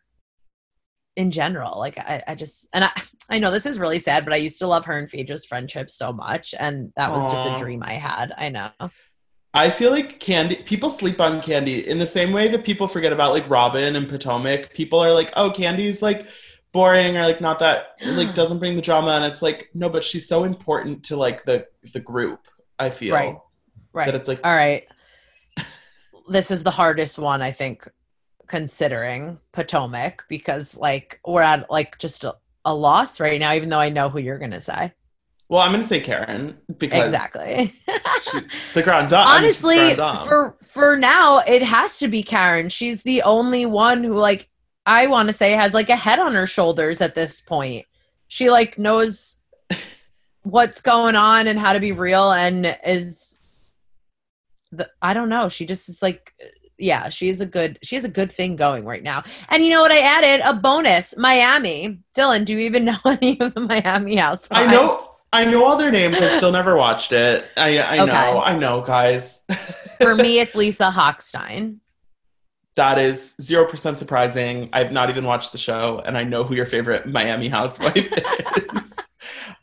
in 1.17 1.31
general. 1.31 1.79
Like 1.79 1.99
I, 1.99 2.23
I 2.27 2.35
just 2.35 2.69
and 2.73 2.85
I 2.85 2.91
I 3.29 3.39
know 3.39 3.51
this 3.51 3.67
is 3.67 3.79
really 3.79 3.99
sad, 3.99 4.25
but 4.25 4.35
I 4.35 4.39
used 4.39 4.59
to 4.59 4.67
love 4.67 4.85
her 4.87 4.99
and 4.99 5.11
Phaedra's 5.11 5.47
friendship 5.47 5.91
so 5.91 6.13
much, 6.13 6.55
and 6.59 6.93
that 6.97 7.11
was 7.11 7.27
just 7.27 7.47
a 7.47 7.57
dream 7.57 7.83
I 7.83 7.95
had. 7.95 8.33
I 8.37 8.49
know. 8.49 8.71
I 9.55 9.71
feel 9.71 9.91
like 9.91 10.19
Kandi 10.19 10.65
people 10.65 10.91
sleep 10.91 11.21
on 11.21 11.41
Kandi 11.41 11.85
in 11.85 11.99
the 11.99 12.07
same 12.07 12.33
way 12.33 12.49
that 12.49 12.65
people 12.65 12.87
forget 12.87 13.13
about 13.13 13.33
like 13.33 13.49
Robyn 13.49 13.97
and 13.97 14.09
Potomac. 14.09 14.73
People 14.75 14.99
are 15.01 15.13
like, 15.13 15.33
"Oh, 15.37 15.51
Kandi's 15.51 16.03
like 16.03 16.29
boring 16.73 17.17
or 17.17 17.23
like 17.23 17.41
not 17.41 17.59
that 17.59 17.97
like 18.05 18.35
doesn't 18.35 18.59
bring 18.59 18.77
the 18.77 18.83
drama." 18.83 19.13
And 19.13 19.25
it's 19.25 19.43
like, 19.43 19.71
"No, 19.75 19.89
but 19.89 20.05
she's 20.05 20.27
so 20.27 20.45
important 20.45 21.05
to 21.05 21.17
like 21.17 21.45
the 21.45 21.67
the 21.93 22.01
group." 22.01 22.49
I 22.79 22.91
feel 22.91 23.15
Right. 23.15 23.37
Right. 23.93 24.07
that 24.07 24.15
it's 24.15 24.29
like 24.29 24.41
All 24.45 24.55
right. 24.55 24.85
this 26.29 26.51
is 26.51 26.63
the 26.63 26.71
hardest 26.71 27.19
one, 27.19 27.43
I 27.43 27.53
think, 27.53 27.87
considering 28.53 29.39
Potomac, 29.53 30.27
because 30.29 30.77
like 30.77 31.19
we're 31.27 31.41
at 31.41 31.71
like 31.71 31.97
just 31.97 32.23
a, 32.23 32.37
a 32.67 32.75
loss 32.75 33.19
right 33.19 33.41
now, 33.41 33.55
even 33.55 33.71
though 33.71 33.79
I 33.79 33.89
know 33.89 34.11
who 34.11 34.19
you're 34.19 34.39
gonna 34.39 34.61
say. 34.61 34.93
Well, 35.49 35.63
I'm 35.63 35.73
to 35.73 35.83
say 35.83 36.01
Karen 36.01 36.59
because 36.77 37.05
exactly. 37.05 37.73
she, 38.31 38.41
the 38.75 38.83
ground 38.83 39.09
dame. 39.09 39.25
Honestly, 39.27 39.97
dame. 39.97 40.17
for 40.27 40.55
for 40.61 40.99
now, 40.99 41.39
it 41.39 41.63
has 41.63 41.99
to 42.01 42.09
be 42.09 42.23
Karen. 42.23 42.69
She's 42.69 43.03
the 43.03 43.23
only 43.23 43.65
one 43.65 44.05
who 44.05 44.19
like 44.19 44.51
I 44.85 45.07
want 45.07 45.31
to 45.31 45.33
say 45.33 45.53
has 45.53 45.73
like 45.73 45.89
a 45.89 45.97
head 45.97 46.19
on 46.19 46.35
her 46.35 46.47
shoulders 46.47 47.01
at 47.01 47.15
this 47.15 47.41
point. 47.41 47.87
She 48.29 48.51
like 48.51 48.79
knows 48.79 49.37
what's 50.43 50.83
going 50.83 51.17
on 51.17 51.47
and 51.47 51.59
how 51.59 51.73
to 51.73 51.81
be 51.81 51.93
real 51.93 52.33
and 52.33 52.77
is 52.85 53.39
the 54.73 54.91
I 55.01 55.15
don't 55.15 55.31
know. 55.31 55.49
She 55.49 55.65
just 55.65 55.89
is 55.89 56.03
like 56.03 56.35
yeah, 56.83 57.09
she's 57.09 57.41
a 57.41 57.47
good 57.47 57.79
she 57.83 57.95
has 57.95 58.05
a 58.05 58.09
good 58.09 58.33
thing 58.33 58.57
going 58.57 58.85
right 58.85 59.03
now. 59.03 59.23
And 59.49 59.63
you 59.65 59.71
know 59.71 59.81
what 59.81 59.93
I 59.93 60.01
added? 60.01 60.43
A 60.45 60.53
bonus, 60.55 61.17
Miami. 61.17 62.01
Dylan, 62.17 62.45
do 62.45 62.53
you 62.53 62.59
even 62.61 62.85
know 62.91 62.99
any 63.07 63.39
of 63.41 63.55
the 63.55 63.61
Miami 63.61 64.17
housewives? 64.17 64.67
I 64.69 64.71
know. 64.71 64.99
I 65.35 65.47
know 65.47 65.65
all 65.65 65.77
their 65.79 65.91
names. 65.91 66.21
I've 66.21 66.33
still 66.33 66.53
never 66.53 66.77
watched 66.77 67.13
it. 67.13 67.47
I, 67.57 67.79
I 67.79 67.99
Okay. 68.01 68.07
know. 68.13 68.43
I 68.43 68.55
know, 68.55 68.83
guys. 68.83 69.47
For 69.99 70.15
me, 70.15 70.39
it's 70.41 70.55
Lisa 70.55 70.91
Hochstein. 70.91 71.79
that 72.75 72.99
is 72.99 73.35
zero 73.41 73.65
percent 73.67 73.99
surprising. 73.99 74.69
I've 74.75 74.93
not 74.93 75.09
even 75.09 75.25
watched 75.25 75.53
the 75.53 75.59
show, 75.59 76.03
and 76.05 76.19
I 76.19 76.25
know 76.25 76.45
who 76.45 76.55
your 76.55 76.67
favorite 76.67 77.07
Miami 77.07 77.49
housewife 77.49 77.97
is. 77.97 79.07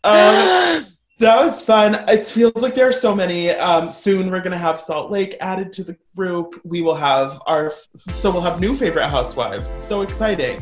um, 0.03 0.85
that 1.19 1.43
was 1.43 1.61
fun. 1.61 2.05
It 2.07 2.25
feels 2.25 2.61
like 2.61 2.73
there 2.73 2.87
are 2.87 2.93
so 2.93 3.13
many. 3.13 3.49
Um, 3.51 3.91
soon 3.91 4.31
we're 4.31 4.39
gonna 4.39 4.57
have 4.57 4.79
Salt 4.79 5.11
Lake 5.11 5.35
added 5.41 5.73
to 5.73 5.83
the 5.83 5.97
group. 6.15 6.59
We 6.63 6.81
will 6.81 6.95
have 6.95 7.41
our 7.45 7.71
so 8.11 8.31
we'll 8.31 8.41
have 8.41 8.61
new 8.61 8.75
favorite 8.75 9.09
housewives. 9.09 9.69
So 9.69 10.01
exciting. 10.01 10.61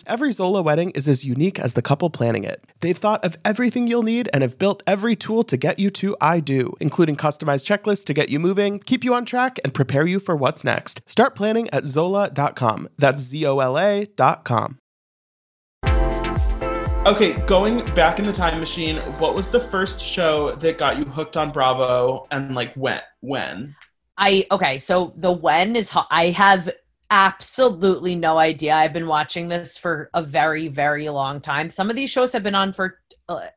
Every 0.07 0.31
Zola 0.31 0.61
wedding 0.61 0.91
is 0.91 1.07
as 1.07 1.23
unique 1.23 1.59
as 1.59 1.73
the 1.73 1.81
couple 1.81 2.09
planning 2.09 2.43
it. 2.43 2.63
They've 2.79 2.97
thought 2.97 3.23
of 3.23 3.37
everything 3.45 3.87
you'll 3.87 4.03
need 4.03 4.29
and 4.33 4.41
have 4.41 4.57
built 4.57 4.83
every 4.85 5.15
tool 5.15 5.43
to 5.43 5.57
get 5.57 5.79
you 5.79 5.89
to 5.91 6.15
I 6.21 6.39
do, 6.39 6.73
including 6.79 7.15
customized 7.15 7.65
checklists 7.65 8.05
to 8.05 8.13
get 8.13 8.29
you 8.29 8.39
moving, 8.39 8.79
keep 8.79 9.03
you 9.03 9.13
on 9.13 9.25
track, 9.25 9.59
and 9.63 9.73
prepare 9.73 10.05
you 10.05 10.19
for 10.19 10.35
what's 10.35 10.63
next. 10.63 11.01
Start 11.05 11.35
planning 11.35 11.69
at 11.71 11.85
Zola.com. 11.85 12.89
That's 12.97 13.21
Z 13.21 13.45
O 13.45 13.59
L 13.59 13.77
A.com. 13.77 14.77
Okay, 17.03 17.33
going 17.47 17.83
back 17.95 18.19
in 18.19 18.25
the 18.25 18.31
time 18.31 18.59
machine, 18.59 18.97
what 19.17 19.33
was 19.33 19.49
the 19.49 19.59
first 19.59 19.99
show 19.99 20.55
that 20.57 20.77
got 20.77 20.99
you 20.99 21.05
hooked 21.05 21.35
on 21.35 21.51
Bravo 21.51 22.27
and 22.29 22.53
like 22.53 22.75
when? 22.75 23.01
When? 23.21 23.75
I 24.17 24.45
okay, 24.51 24.77
so 24.77 25.11
the 25.17 25.31
when 25.31 25.75
is 25.75 25.89
ho- 25.89 26.05
I 26.11 26.27
have 26.27 26.69
absolutely 27.11 28.15
no 28.15 28.37
idea. 28.39 28.73
I've 28.73 28.93
been 28.93 29.07
watching 29.07 29.49
this 29.49 29.77
for 29.77 30.09
a 30.13 30.23
very 30.23 30.67
very 30.69 31.09
long 31.09 31.41
time. 31.41 31.69
Some 31.69 31.89
of 31.89 31.95
these 31.95 32.09
shows 32.09 32.31
have 32.31 32.41
been 32.43 32.55
on 32.55 32.73
for 32.73 32.99
uh, 33.29 33.47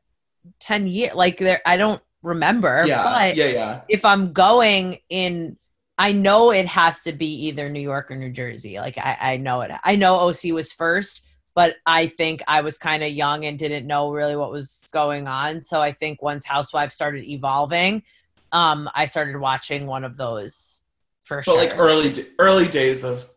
10 0.59 0.87
years. 0.87 1.15
Like 1.15 1.37
there 1.37 1.61
I 1.65 1.77
don't 1.77 2.01
remember, 2.23 2.83
Yeah, 2.85 3.03
but 3.03 3.35
yeah, 3.35 3.45
yeah. 3.47 3.81
if 3.89 4.05
I'm 4.05 4.33
going 4.33 4.99
in 5.09 5.57
I 5.97 6.11
know 6.11 6.51
it 6.51 6.67
has 6.67 7.01
to 7.03 7.13
be 7.13 7.47
either 7.47 7.69
New 7.69 7.79
York 7.79 8.11
or 8.11 8.17
New 8.17 8.31
Jersey. 8.31 8.77
Like 8.79 8.97
I, 8.97 9.17
I 9.21 9.37
know 9.37 9.61
it. 9.61 9.71
I 9.83 9.95
know 9.95 10.15
OC 10.15 10.51
was 10.51 10.73
first, 10.73 11.21
but 11.53 11.77
I 11.85 12.07
think 12.07 12.43
I 12.49 12.59
was 12.61 12.77
kind 12.77 13.01
of 13.01 13.11
young 13.11 13.45
and 13.45 13.57
didn't 13.57 13.87
know 13.87 14.11
really 14.11 14.35
what 14.35 14.51
was 14.51 14.83
going 14.91 15.29
on. 15.29 15.61
So 15.61 15.81
I 15.81 15.93
think 15.93 16.21
once 16.21 16.43
Housewives 16.45 16.93
started 16.93 17.23
evolving, 17.23 18.03
um, 18.51 18.89
I 18.93 19.05
started 19.05 19.37
watching 19.37 19.87
one 19.87 20.03
of 20.03 20.17
those 20.17 20.81
for 21.23 21.37
But 21.37 21.45
sure. 21.45 21.57
like 21.57 21.77
early 21.77 22.13
early 22.39 22.67
days 22.67 23.05
of 23.05 23.29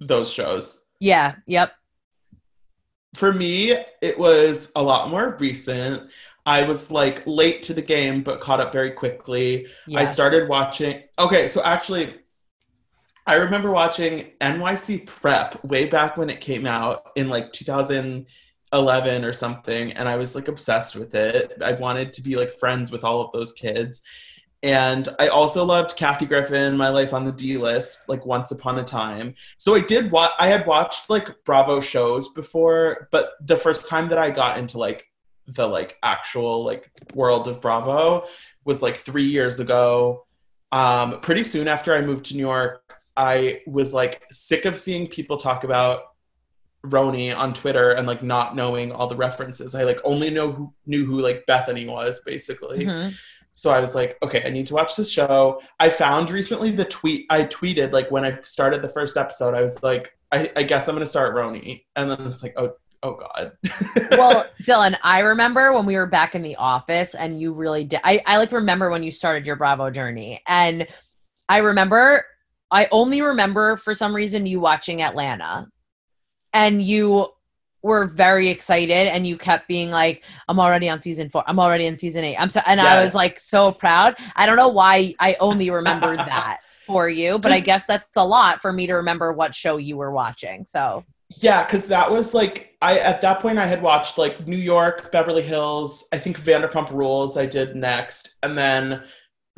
those 0.00 0.32
shows. 0.32 0.84
yeah, 1.00 1.36
yep. 1.46 1.72
For 3.14 3.32
me, 3.32 3.72
it 4.02 4.18
was 4.18 4.70
a 4.76 4.82
lot 4.82 5.10
more 5.10 5.36
recent. 5.40 6.10
I 6.46 6.62
was 6.62 6.90
like 6.90 7.22
late 7.26 7.62
to 7.64 7.74
the 7.74 7.82
game, 7.82 8.22
but 8.22 8.40
caught 8.40 8.60
up 8.60 8.72
very 8.72 8.90
quickly. 8.92 9.66
I 9.94 10.06
started 10.06 10.48
watching. 10.48 11.02
Okay, 11.18 11.48
so 11.48 11.62
actually, 11.62 12.14
I 13.26 13.34
remember 13.34 13.70
watching 13.70 14.32
NYC 14.40 15.06
Prep 15.06 15.62
way 15.62 15.84
back 15.84 16.16
when 16.16 16.30
it 16.30 16.40
came 16.40 16.66
out 16.66 17.10
in 17.16 17.28
like 17.28 17.52
2011 17.52 19.24
or 19.24 19.32
something, 19.34 19.92
and 19.92 20.08
I 20.08 20.16
was 20.16 20.34
like 20.34 20.48
obsessed 20.48 20.96
with 20.96 21.14
it. 21.14 21.52
I 21.62 21.72
wanted 21.72 22.14
to 22.14 22.22
be 22.22 22.36
like 22.36 22.50
friends 22.52 22.90
with 22.90 23.04
all 23.04 23.20
of 23.20 23.32
those 23.32 23.52
kids. 23.52 24.00
And 24.62 25.08
I 25.20 25.28
also 25.28 25.64
loved 25.64 25.96
Kathy 25.96 26.26
Griffin, 26.26 26.76
My 26.76 26.88
Life 26.88 27.12
on 27.12 27.24
the 27.24 27.32
D 27.32 27.56
List, 27.56 28.08
like 28.08 28.26
Once 28.26 28.50
Upon 28.50 28.78
a 28.78 28.84
Time. 28.84 29.34
So 29.56 29.76
I 29.76 29.80
did 29.80 30.10
what 30.10 30.32
I 30.38 30.48
had 30.48 30.66
watched 30.66 31.08
like 31.08 31.44
Bravo 31.44 31.80
shows 31.80 32.28
before, 32.30 33.08
but 33.12 33.32
the 33.44 33.56
first 33.56 33.88
time 33.88 34.08
that 34.08 34.18
I 34.18 34.30
got 34.30 34.58
into 34.58 34.78
like 34.78 35.06
the 35.46 35.66
like 35.66 35.96
actual 36.02 36.64
like 36.64 36.90
world 37.14 37.46
of 37.46 37.60
Bravo 37.60 38.24
was 38.64 38.82
like 38.82 38.96
three 38.96 39.24
years 39.24 39.60
ago. 39.60 40.26
Um, 40.72 41.20
pretty 41.20 41.44
soon 41.44 41.68
after 41.68 41.94
I 41.94 42.00
moved 42.00 42.26
to 42.26 42.34
New 42.34 42.40
York, 42.40 42.82
I 43.16 43.60
was 43.66 43.94
like 43.94 44.24
sick 44.30 44.64
of 44.64 44.76
seeing 44.78 45.06
people 45.06 45.36
talk 45.36 45.64
about 45.64 46.02
RHONY 46.84 47.36
on 47.36 47.52
Twitter 47.54 47.92
and 47.92 48.06
like 48.06 48.22
not 48.22 48.54
knowing 48.54 48.92
all 48.92 49.06
the 49.06 49.16
references. 49.16 49.74
I 49.74 49.84
like 49.84 50.00
only 50.04 50.30
know 50.30 50.52
who 50.52 50.72
knew 50.86 51.04
who 51.06 51.20
like 51.20 51.44
Bethany 51.46 51.86
was 51.86 52.20
basically. 52.20 52.86
Mhm. 52.86 53.14
So 53.58 53.70
I 53.70 53.80
was 53.80 53.92
like, 53.92 54.16
okay, 54.22 54.44
I 54.46 54.50
need 54.50 54.68
to 54.68 54.74
watch 54.74 54.94
this 54.94 55.10
show. 55.10 55.60
I 55.80 55.90
found 55.90 56.30
recently 56.30 56.70
the 56.70 56.84
tweet 56.84 57.26
I 57.28 57.42
tweeted 57.42 57.92
like 57.92 58.08
when 58.08 58.24
I 58.24 58.38
started 58.38 58.82
the 58.82 58.88
first 58.88 59.16
episode. 59.16 59.52
I 59.52 59.62
was 59.62 59.82
like, 59.82 60.16
I, 60.30 60.48
I 60.54 60.62
guess 60.62 60.86
I'm 60.86 60.94
gonna 60.94 61.06
start 61.06 61.34
RHONY, 61.34 61.84
and 61.96 62.08
then 62.08 62.20
it's 62.28 62.44
like, 62.44 62.54
oh, 62.56 62.74
oh 63.02 63.14
god. 63.14 63.52
well, 64.12 64.46
Dylan, 64.62 64.96
I 65.02 65.20
remember 65.20 65.72
when 65.72 65.86
we 65.86 65.96
were 65.96 66.06
back 66.06 66.36
in 66.36 66.42
the 66.42 66.54
office 66.54 67.16
and 67.16 67.40
you 67.40 67.52
really 67.52 67.82
did. 67.82 67.98
I, 68.04 68.20
I 68.24 68.36
like 68.36 68.52
remember 68.52 68.90
when 68.90 69.02
you 69.02 69.10
started 69.10 69.44
your 69.44 69.56
Bravo 69.56 69.90
journey. 69.90 70.40
And 70.46 70.86
I 71.48 71.58
remember, 71.58 72.26
I 72.70 72.86
only 72.92 73.22
remember 73.22 73.76
for 73.76 73.92
some 73.92 74.14
reason 74.14 74.46
you 74.46 74.60
watching 74.60 75.02
Atlanta 75.02 75.66
and 76.52 76.80
you 76.80 77.32
were 77.82 78.06
very 78.06 78.48
excited 78.48 79.06
and 79.06 79.26
you 79.26 79.36
kept 79.36 79.68
being 79.68 79.90
like, 79.90 80.24
I'm 80.48 80.58
already 80.58 80.88
on 80.88 81.00
season 81.00 81.30
four. 81.30 81.44
I'm 81.46 81.60
already 81.60 81.86
in 81.86 81.96
season 81.96 82.24
eight. 82.24 82.36
I'm 82.36 82.50
so, 82.50 82.60
and 82.66 82.80
I 82.80 83.02
was 83.02 83.14
like 83.14 83.38
so 83.38 83.72
proud. 83.72 84.16
I 84.36 84.46
don't 84.46 84.56
know 84.56 84.68
why 84.68 85.14
I 85.20 85.36
only 85.40 85.70
remembered 85.70 86.18
that 86.18 86.60
for 86.86 87.08
you, 87.08 87.38
but 87.38 87.52
I 87.52 87.60
guess 87.60 87.86
that's 87.86 88.16
a 88.16 88.26
lot 88.26 88.60
for 88.60 88.72
me 88.72 88.86
to 88.86 88.94
remember 88.94 89.32
what 89.32 89.54
show 89.54 89.76
you 89.76 89.96
were 89.96 90.10
watching. 90.10 90.64
So, 90.64 91.04
Yeah, 91.36 91.62
because 91.64 91.86
that 91.88 92.10
was 92.10 92.32
like 92.32 92.74
I 92.80 92.98
at 92.98 93.20
that 93.20 93.40
point 93.40 93.58
I 93.58 93.66
had 93.66 93.82
watched 93.82 94.16
like 94.16 94.46
New 94.46 94.56
York, 94.56 95.12
Beverly 95.12 95.42
Hills, 95.42 96.08
I 96.12 96.18
think 96.18 96.40
Vanderpump 96.40 96.90
Rules 96.90 97.36
I 97.36 97.46
did 97.46 97.76
next, 97.76 98.36
and 98.42 98.56
then 98.56 99.02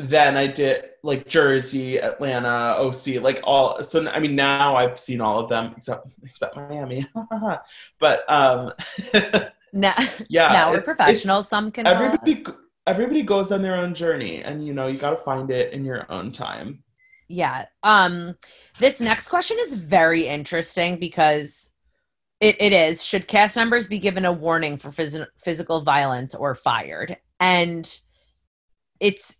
then 0.08 0.36
I 0.36 0.46
did 0.46 0.90
like 1.02 1.28
Jersey, 1.28 1.98
Atlanta, 2.00 2.76
OC, 2.78 3.22
like 3.22 3.40
all. 3.44 3.82
So 3.82 4.08
I 4.08 4.20
mean 4.20 4.36
now 4.36 4.76
I've 4.76 4.98
seen 4.98 5.20
all 5.20 5.40
of 5.40 5.48
them 5.48 5.74
except 5.76 6.14
except 6.22 6.56
Miami, 6.56 7.06
but 7.98 8.30
um, 8.30 8.72
now, 9.72 9.94
yeah, 10.28 10.52
now 10.52 10.70
we're 10.70 10.82
professionals. 10.82 11.48
Some 11.48 11.70
can. 11.70 11.86
Everybody 11.86 12.44
everybody 12.86 13.22
goes 13.22 13.52
on 13.52 13.62
their 13.62 13.76
own 13.76 13.94
journey, 13.94 14.42
and 14.42 14.66
you 14.66 14.72
know 14.72 14.86
you 14.86 14.98
got 14.98 15.10
to 15.10 15.16
find 15.16 15.50
it 15.50 15.72
in 15.72 15.84
your 15.84 16.10
own 16.10 16.32
time. 16.32 16.82
Yeah. 17.28 17.66
Um 17.82 18.34
this 18.80 19.00
next 19.00 19.28
question 19.28 19.56
is 19.60 19.74
very 19.74 20.26
interesting 20.26 20.98
because 20.98 21.70
It, 22.40 22.56
it 22.58 22.72
is. 22.72 23.04
Should 23.04 23.28
cast 23.28 23.54
members 23.54 23.86
be 23.86 23.98
given 23.98 24.24
a 24.24 24.32
warning 24.32 24.78
for 24.78 24.90
phys- 24.90 25.26
physical 25.36 25.82
violence 25.82 26.34
or 26.34 26.54
fired? 26.54 27.16
And 27.38 27.86
it's 28.98 29.36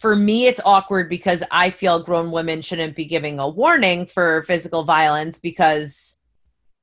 for 0.00 0.16
me, 0.16 0.46
it's 0.46 0.60
awkward 0.64 1.08
because 1.08 1.42
I 1.50 1.70
feel 1.70 2.02
grown 2.02 2.30
women 2.30 2.62
shouldn't 2.62 2.96
be 2.96 3.04
giving 3.04 3.38
a 3.38 3.48
warning 3.48 4.06
for 4.06 4.42
physical 4.42 4.84
violence 4.84 5.38
because 5.38 6.16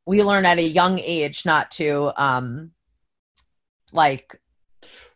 we 0.05 0.23
learn 0.23 0.45
at 0.45 0.57
a 0.57 0.63
young 0.63 0.99
age 0.99 1.45
not 1.45 1.71
to 1.71 2.11
um 2.15 2.71
like 3.91 4.39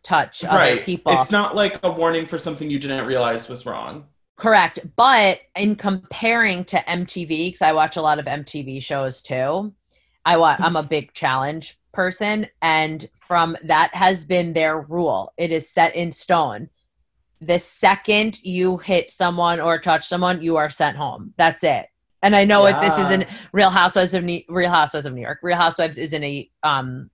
touch 0.02 0.44
other 0.44 0.56
right. 0.56 0.84
people. 0.84 1.12
It's 1.12 1.30
not 1.30 1.56
like 1.56 1.78
a 1.82 1.90
warning 1.90 2.26
for 2.26 2.38
something 2.38 2.70
you 2.70 2.78
didn't 2.78 3.06
realize 3.06 3.48
was 3.48 3.66
wrong. 3.66 4.04
Correct. 4.36 4.80
But 4.96 5.40
in 5.56 5.76
comparing 5.76 6.64
to 6.66 6.76
MTV, 6.78 7.28
because 7.28 7.62
I 7.62 7.72
watch 7.72 7.96
a 7.96 8.02
lot 8.02 8.18
of 8.18 8.26
MTV 8.26 8.82
shows 8.82 9.22
too, 9.22 9.72
I 10.26 10.36
want 10.38 10.60
i'm 10.60 10.76
a 10.76 10.82
big 10.82 11.12
challenge 11.12 11.78
person. 11.92 12.48
And 12.60 13.08
from 13.16 13.56
that 13.64 13.94
has 13.94 14.24
been 14.24 14.52
their 14.52 14.80
rule. 14.80 15.32
It 15.36 15.52
is 15.52 15.70
set 15.70 15.94
in 15.94 16.12
stone. 16.12 16.68
The 17.46 17.58
second 17.58 18.42
you 18.42 18.78
hit 18.78 19.10
someone 19.10 19.60
or 19.60 19.78
touch 19.78 20.06
someone, 20.06 20.42
you 20.42 20.56
are 20.56 20.70
sent 20.70 20.96
home. 20.96 21.34
That's 21.36 21.64
it. 21.64 21.86
And 22.22 22.34
I 22.34 22.44
know 22.44 22.64
it, 22.64 22.80
this 22.80 22.96
isn't 22.98 23.26
Real 23.52 23.68
Housewives 23.68 24.14
of 24.14 24.24
New, 24.24 24.40
Real 24.48 24.70
Housewives 24.70 25.04
of 25.04 25.12
New 25.12 25.20
York. 25.20 25.40
Real 25.42 25.58
Housewives 25.58 25.98
isn't 25.98 26.24
a 26.24 26.50
um 26.62 27.10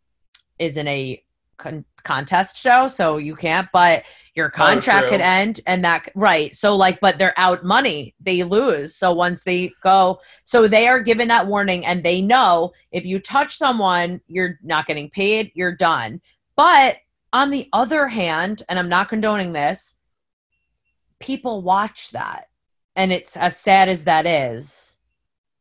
isn't 0.59 0.87
a 0.87 1.23
con- 1.57 1.85
contest 2.05 2.57
show, 2.57 2.87
so 2.87 3.17
you 3.17 3.35
can't. 3.35 3.69
But 3.73 4.05
your 4.35 4.51
contract 4.51 5.09
true. 5.09 5.11
could 5.11 5.21
end, 5.21 5.61
and 5.67 5.85
that 5.85 6.13
right. 6.15 6.55
So 6.55 6.77
like, 6.77 7.01
but 7.01 7.19
they're 7.19 7.39
out 7.39 7.65
money. 7.65 8.15
They 8.21 8.45
lose. 8.45 8.95
So 8.95 9.13
once 9.13 9.43
they 9.43 9.73
go, 9.83 10.21
so 10.45 10.69
they 10.69 10.87
are 10.87 11.01
given 11.01 11.27
that 11.29 11.47
warning, 11.47 11.85
and 11.85 12.05
they 12.05 12.23
know 12.23 12.73
if 12.93 13.05
you 13.05 13.19
touch 13.19 13.57
someone, 13.57 14.21
you're 14.29 14.61
not 14.63 14.87
getting 14.87 15.11
paid. 15.11 15.51
You're 15.55 15.75
done. 15.75 16.21
But 16.55 16.99
on 17.33 17.51
the 17.51 17.69
other 17.73 18.07
hand, 18.07 18.63
and 18.69 18.79
I'm 18.79 18.89
not 18.89 19.09
condoning 19.09 19.53
this, 19.53 19.97
people 21.21 21.63
watch 21.63 22.11
that, 22.11 22.49
and 22.97 23.13
it's 23.13 23.37
as 23.37 23.57
sad 23.57 23.89
as 23.89 24.05
that 24.05 24.27
is. 24.27 24.97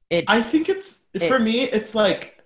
It 0.09 0.25
I 0.27 0.41
think 0.41 0.69
it's 0.69 1.05
for 1.27 1.39
me. 1.39 1.61
It's 1.61 1.93
like 1.93 2.39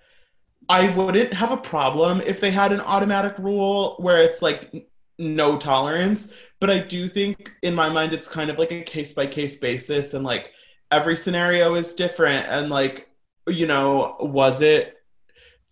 I 0.67 0.89
wouldn't 0.89 1.34
have 1.34 1.51
a 1.51 1.58
problem 1.58 2.22
if 2.25 2.39
they 2.41 2.51
had 2.51 2.74
an 2.74 2.82
automatic 2.82 3.38
rule 3.38 3.96
where 4.00 4.22
it's 4.22 4.41
like 4.41 4.88
no 5.17 5.58
tolerance. 5.58 6.34
But 6.60 6.70
I 6.70 6.79
do 6.79 7.08
think 7.08 7.51
in 7.62 7.75
my 7.75 7.89
mind 7.89 8.13
it's 8.13 8.27
kind 8.27 8.50
of 8.50 8.58
like 8.58 8.72
a 8.72 8.82
case 8.82 9.13
by 9.13 9.27
case 9.27 9.55
basis, 9.55 10.13
and 10.13 10.24
like 10.25 10.51
every 10.91 11.15
scenario 11.15 11.75
is 11.75 11.93
different. 11.93 12.48
And 12.48 12.70
like 12.70 13.08
you 13.48 13.67
know, 13.67 14.17
was 14.20 14.62
it 14.62 14.98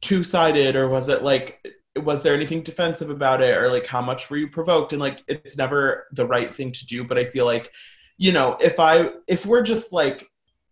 two 0.01 0.23
sided 0.23 0.75
or 0.75 0.89
was 0.89 1.09
it 1.09 1.23
like 1.23 1.65
was 1.97 2.23
there 2.23 2.33
anything 2.33 2.63
defensive 2.63 3.09
about 3.09 3.41
it 3.41 3.57
or 3.57 3.69
like 3.69 3.85
how 3.85 4.01
much 4.01 4.29
were 4.29 4.37
you 4.37 4.47
provoked? 4.47 4.93
And 4.93 5.01
like 5.01 5.23
it's 5.27 5.57
never 5.57 6.07
the 6.13 6.25
right 6.25 6.53
thing 6.53 6.71
to 6.71 6.85
do. 6.85 7.03
But 7.03 7.17
I 7.17 7.25
feel 7.25 7.45
like 7.45 7.71
you 8.17 8.31
know 8.31 8.57
if 8.61 8.79
I 8.79 9.11
if 9.27 9.45
we're 9.45 9.61
just 9.63 9.91
like 9.91 10.27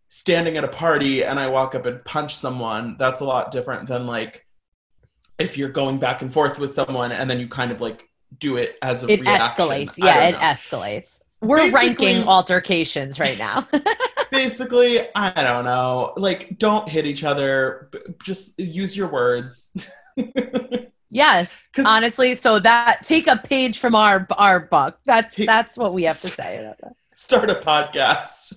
standing 0.08 0.58
at 0.58 0.64
a 0.64 0.70
party 0.70 1.24
and 1.24 1.40
I 1.40 1.48
walk 1.48 1.76
up 1.76 1.86
and 1.86 2.04
punch 2.06 2.36
someone, 2.38 2.96
that's 2.98 3.20
a 3.20 3.26
lot 3.26 3.52
different 3.52 3.88
than 3.88 4.08
like 4.08 4.46
if 5.38 5.58
you're 5.58 5.70
going 5.70 6.00
back 6.00 6.22
and 6.22 6.34
forth 6.34 6.60
with 6.60 6.74
someone 6.74 7.12
and 7.12 7.30
then 7.30 7.40
you 7.40 7.48
kind 7.48 7.72
of 7.72 7.80
like 7.82 8.06
do 8.38 8.58
it 8.58 8.78
as 8.82 9.04
a 9.04 9.08
it 9.08 9.22
reaction. 9.22 9.66
escalates. 9.66 9.98
Yeah, 9.98 10.26
it 10.28 10.32
know. 10.34 10.38
escalates. 10.40 11.20
We're 11.42 11.58
Basically- 11.58 11.88
ranking 12.08 12.28
altercations 12.28 13.20
right 13.20 13.38
now. 13.38 13.68
Basically, 14.32 15.08
I 15.16 15.32
don't 15.42 15.66
know. 15.66 16.14
Like, 16.16 16.60
don't 16.60 16.88
hit 16.88 17.08
each 17.08 17.24
other. 17.24 17.90
Just 18.24 18.60
use 18.60 18.96
your 18.96 19.08
words. 19.08 19.74
yes, 21.10 21.68
honestly. 21.86 22.36
So 22.36 22.60
that 22.60 23.02
take 23.04 23.28
a 23.28 23.38
page 23.38 23.80
from 23.80 23.96
our 23.96 24.26
our 24.38 24.60
book. 24.60 25.00
That's 25.06 25.36
Take- 25.36 25.48
that's 25.48 25.78
what 25.78 25.94
we 25.94 26.04
have 26.04 26.20
to 26.20 26.28
say 26.42 26.66
about 26.66 26.94
Start 27.14 27.50
a 27.50 27.56
podcast. 27.56 28.54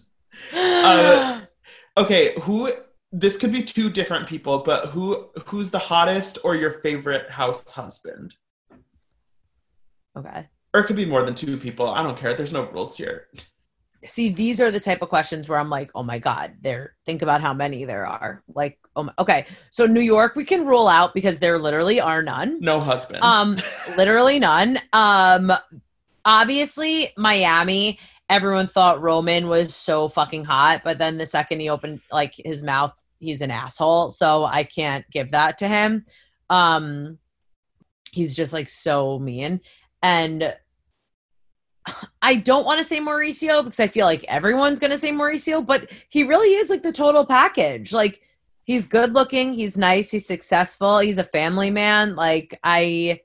that. 0.53 1.49
Okay, 1.97 2.35
who? 2.43 2.73
This 3.15 3.37
could 3.37 3.53
be 3.53 3.63
two 3.63 3.91
different 3.91 4.27
people, 4.27 4.59
but 4.59 4.87
who? 4.87 5.29
Who's 5.47 5.71
the 5.71 5.79
hottest 5.79 6.39
or 6.45 6.55
your 6.57 6.81
favorite 6.81 7.29
house 7.31 7.69
husband? 7.71 8.35
okay. 10.17 10.49
Or 10.75 10.81
it 10.81 10.85
could 10.85 10.97
be 10.97 11.05
more 11.05 11.23
than 11.23 11.35
two 11.35 11.59
people. 11.59 11.89
I 11.91 12.03
don't 12.03 12.17
care. 12.17 12.33
There's 12.33 12.53
no 12.53 12.65
rules 12.71 12.97
here. 12.97 13.27
See, 14.05 14.31
these 14.31 14.61
are 14.61 14.71
the 14.71 14.81
type 14.81 15.03
of 15.03 15.09
questions 15.09 15.49
where 15.49 15.59
I'm 15.59 15.71
like, 15.71 15.91
oh 15.95 16.03
my 16.03 16.19
god, 16.19 16.55
there. 16.61 16.95
Think 17.07 17.23
about 17.23 17.41
how 17.41 17.55
many 17.55 17.85
there 17.85 18.07
are. 18.07 18.43
Like, 18.55 18.79
oh 18.97 19.05
my, 19.05 19.13
okay. 19.19 19.47
So 19.71 19.87
New 19.87 20.01
York, 20.01 20.35
we 20.35 20.45
can 20.45 20.67
rule 20.67 20.89
out 20.89 21.15
because 21.15 21.39
there 21.39 21.59
literally 21.59 22.01
are 22.01 22.23
none. 22.23 22.61
No 22.61 22.81
husbands. 22.81 23.21
Um, 23.23 23.57
literally 23.97 24.39
none. 24.39 24.79
Um, 24.93 25.53
obviously 26.25 27.13
Miami. 27.17 27.99
Everyone 28.29 28.67
thought 28.67 29.03
Roman 29.03 29.49
was 29.49 29.75
so 29.75 30.09
fucking 30.09 30.45
hot, 30.45 30.83
but 30.85 30.97
then 30.99 31.19
the 31.19 31.27
second 31.27 31.61
he 31.61 31.69
opened 31.69 32.01
like 32.11 32.35
his 32.37 32.63
mouth, 32.63 32.95
he's 33.19 33.43
an 33.43 33.51
asshole. 33.51 34.11
So 34.11 34.45
I 34.45 34.65
can't 34.65 35.05
give 35.11 35.33
that 35.33 35.59
to 35.59 35.69
him. 35.69 36.07
Um, 36.49 37.19
he's 38.11 38.35
just 38.35 38.53
like 38.53 38.71
so 38.71 39.19
mean, 39.19 39.61
and 40.03 40.55
I 42.23 42.37
don't 42.37 42.65
want 42.65 42.79
to 42.79 42.85
say 42.85 43.01
Mauricio 43.01 43.65
because 43.65 43.81
I 43.81 43.87
feel 43.87 44.07
like 44.07 44.25
everyone's 44.29 44.79
gonna 44.79 44.99
say 44.99 45.11
Mauricio, 45.11 45.65
but 45.65 45.91
he 46.09 46.25
really 46.25 46.55
is 46.55 46.71
like 46.71 46.83
the 46.83 46.93
total 46.93 47.27
package. 47.27 47.93
Like 47.93 48.23
he's 48.65 48.87
good 48.87 49.13
looking, 49.13 49.53
he's 49.53 49.77
nice, 49.77 50.11
he's 50.11 50.27
successful, 50.27 50.99
he's 50.99 51.19
a 51.19 51.25
family 51.25 51.71
man. 51.71 52.15
Like 52.15 52.59
I. 52.63 53.21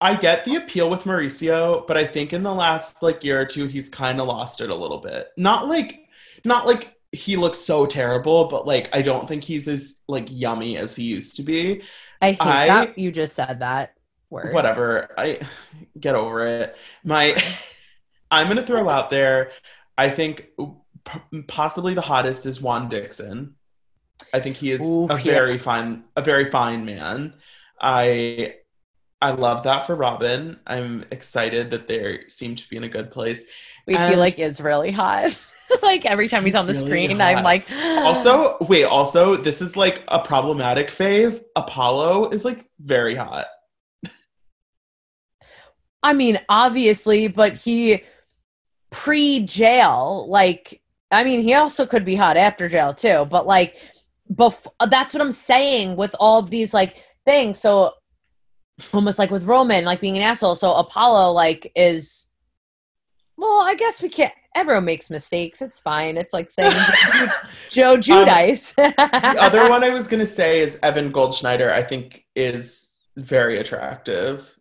I 0.00 0.16
get 0.16 0.44
the 0.44 0.56
appeal 0.56 0.90
with 0.90 1.04
Mauricio, 1.04 1.86
but 1.86 1.96
I 1.96 2.04
think 2.04 2.32
in 2.32 2.42
the 2.42 2.52
last 2.52 3.02
like 3.02 3.22
year 3.22 3.40
or 3.40 3.44
two, 3.44 3.66
he's 3.66 3.88
kind 3.88 4.20
of 4.20 4.26
lost 4.26 4.60
it 4.60 4.70
a 4.70 4.74
little 4.74 4.98
bit. 4.98 5.28
Not 5.36 5.68
like, 5.68 6.00
not 6.44 6.66
like 6.66 6.96
he 7.12 7.36
looks 7.36 7.58
so 7.58 7.86
terrible, 7.86 8.46
but 8.46 8.66
like 8.66 8.88
I 8.92 9.02
don't 9.02 9.28
think 9.28 9.44
he's 9.44 9.68
as 9.68 10.00
like 10.08 10.26
yummy 10.28 10.76
as 10.76 10.96
he 10.96 11.04
used 11.04 11.36
to 11.36 11.42
be. 11.42 11.82
I 12.20 12.32
hate 12.32 12.40
I- 12.40 12.66
that 12.66 12.98
you 12.98 13.12
just 13.12 13.36
said 13.36 13.60
that 13.60 13.94
word. 14.32 14.52
Whatever, 14.52 15.10
I 15.16 15.40
get 15.98 16.14
over 16.14 16.46
it. 16.46 16.76
My, 17.04 17.36
I'm 18.30 18.48
gonna 18.48 18.66
throw 18.66 18.88
out 18.88 19.10
there. 19.10 19.52
I 19.96 20.10
think 20.10 20.48
p- 21.04 21.42
possibly 21.46 21.94
the 21.94 22.00
hottest 22.00 22.46
is 22.46 22.60
Juan 22.60 22.88
Dixon. 22.88 23.54
I 24.32 24.40
think 24.40 24.56
he 24.56 24.70
is 24.70 24.82
Oof, 24.82 25.10
a 25.10 25.14
yeah. 25.14 25.22
very 25.22 25.58
fine, 25.58 26.04
a 26.16 26.22
very 26.22 26.50
fine 26.50 26.84
man. 26.84 27.34
I 27.80 28.54
I 29.20 29.30
love 29.30 29.62
that 29.64 29.86
for 29.86 29.94
Robyn. 29.94 30.58
I'm 30.66 31.04
excited 31.12 31.70
that 31.70 31.86
they 31.86 32.20
seem 32.26 32.56
to 32.56 32.68
be 32.68 32.76
in 32.76 32.84
a 32.84 32.88
good 32.88 33.10
place. 33.10 33.46
We 33.86 33.94
and- 33.94 34.10
feel 34.10 34.18
like 34.18 34.38
is 34.38 34.60
really 34.60 34.90
hot. 34.90 35.38
like 35.82 36.04
every 36.04 36.28
time 36.28 36.44
he's, 36.44 36.54
He's 36.54 36.60
on 36.60 36.66
the 36.66 36.72
really 36.72 36.86
screen, 36.86 37.10
hot. 37.18 37.36
I'm 37.36 37.44
like 37.44 37.66
Also, 37.70 38.56
wait, 38.62 38.84
also, 38.84 39.36
this 39.36 39.62
is 39.62 39.76
like 39.76 40.02
a 40.08 40.18
problematic 40.18 40.88
fave. 40.88 41.40
Apollo 41.56 42.30
is 42.30 42.44
like 42.44 42.62
very 42.80 43.14
hot. 43.14 43.46
I 46.02 46.12
mean, 46.12 46.38
obviously, 46.48 47.28
but 47.28 47.54
he 47.54 48.02
pre-jail, 48.90 50.26
like 50.28 50.82
I 51.10 51.24
mean, 51.24 51.42
he 51.42 51.54
also 51.54 51.86
could 51.86 52.04
be 52.04 52.16
hot 52.16 52.36
after 52.36 52.68
jail 52.68 52.94
too, 52.94 53.26
but 53.30 53.46
like 53.46 53.76
bef- 54.32 54.66
that's 54.88 55.12
what 55.12 55.20
I'm 55.20 55.32
saying 55.32 55.96
with 55.96 56.14
all 56.18 56.38
of 56.38 56.50
these 56.50 56.72
like 56.72 56.96
things. 57.24 57.60
So 57.60 57.92
almost 58.92 59.18
like 59.18 59.30
with 59.30 59.44
Roman, 59.44 59.84
like 59.84 60.00
being 60.00 60.16
an 60.16 60.22
asshole. 60.22 60.56
So 60.56 60.72
Apollo 60.74 61.32
like 61.32 61.70
is 61.76 62.26
well, 63.36 63.62
I 63.62 63.74
guess 63.74 64.02
we 64.02 64.08
can't 64.08 64.32
everyone 64.54 64.84
makes 64.84 65.10
mistakes. 65.10 65.62
It's 65.62 65.80
fine. 65.80 66.16
It's 66.16 66.32
like 66.32 66.50
saying 66.50 66.72
Joe 67.70 67.96
Giudice. 67.96 68.74
Um, 68.78 68.92
The 68.96 69.42
other 69.42 69.68
one 69.68 69.84
I 69.84 69.90
was 69.90 70.08
gonna 70.08 70.26
say 70.26 70.60
is 70.60 70.78
Evan 70.82 71.12
Goldschneider. 71.12 71.70
I 71.72 71.82
think 71.82 72.24
is 72.34 73.08
very 73.16 73.58
attractive, 73.58 74.54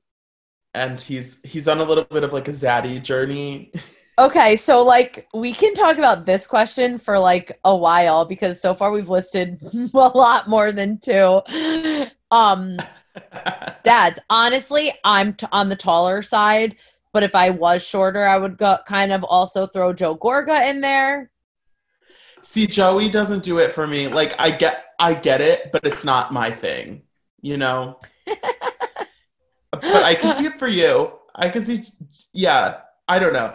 and 0.74 1.00
he's 1.00 1.40
he's 1.44 1.68
on 1.68 1.80
a 1.80 1.84
little 1.84 2.06
bit 2.06 2.24
of 2.24 2.34
like 2.34 2.48
a 2.48 2.52
zaddy 2.52 3.02
journey. 3.02 3.72
Okay, 4.20 4.56
so 4.56 4.84
like 4.84 5.28
we 5.34 5.54
can 5.54 5.74
talk 5.74 5.98
about 5.98 6.26
this 6.26 6.46
question 6.46 7.00
for 7.00 7.18
like 7.18 7.60
a 7.66 7.76
while 7.76 8.26
because 8.26 8.62
so 8.62 8.76
far 8.76 8.92
we've 8.92 9.10
listed 9.10 9.60
a 9.94 9.98
lot 9.98 10.48
more 10.48 10.72
than 10.72 11.00
two. 11.00 11.42
Um, 12.30 12.78
dads, 13.84 14.20
honestly, 14.30 14.94
I'm 15.04 15.34
t- 15.34 15.48
on 15.52 15.70
the 15.70 15.76
taller 15.76 16.22
side, 16.22 16.76
but 17.14 17.24
if 17.24 17.36
I 17.36 17.50
was 17.50 17.84
shorter, 17.84 18.26
I 18.26 18.38
would 18.38 18.58
go 18.58 18.78
kind 18.88 19.12
of 19.12 19.24
also 19.24 19.66
throw 19.66 19.94
Joe 19.94 20.16
Gorga 20.16 20.70
in 20.70 20.82
there. 20.82 21.32
See, 22.44 22.68
Joey 22.68 23.10
doesn't 23.10 23.44
do 23.44 23.60
it 23.60 23.72
for 23.72 23.86
me. 23.88 24.08
Like 24.08 24.36
I 24.40 24.52
get 24.52 24.86
I 25.00 25.14
get 25.14 25.42
it, 25.42 25.72
but 25.72 25.84
it's 25.84 26.06
not 26.06 26.34
my 26.34 26.52
thing, 26.52 27.04
you 27.42 27.58
know? 27.58 28.00
but 29.82 30.04
I 30.04 30.16
can 30.16 30.36
see 30.36 30.46
it 30.46 30.58
for 30.58 30.68
you. 30.68 31.12
I 31.36 31.50
can 31.50 31.64
see 31.64 31.84
yeah, 32.34 32.82
I 33.08 33.20
don't 33.20 33.34
know. 33.34 33.54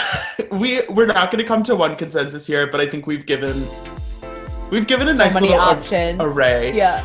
we 0.52 0.82
we're 0.88 1.06
not 1.06 1.30
gonna 1.30 1.44
come 1.44 1.62
to 1.64 1.74
one 1.76 1.96
consensus 1.96 2.46
here, 2.46 2.66
but 2.66 2.80
I 2.80 2.86
think 2.86 3.06
we've 3.06 3.26
given 3.26 3.66
We've 4.70 4.86
given 4.86 5.06
a 5.06 5.12
So 5.14 5.24
nice 5.24 5.34
little 5.34 5.60
options. 5.60 6.18
array. 6.22 6.74
Yeah. 6.74 7.04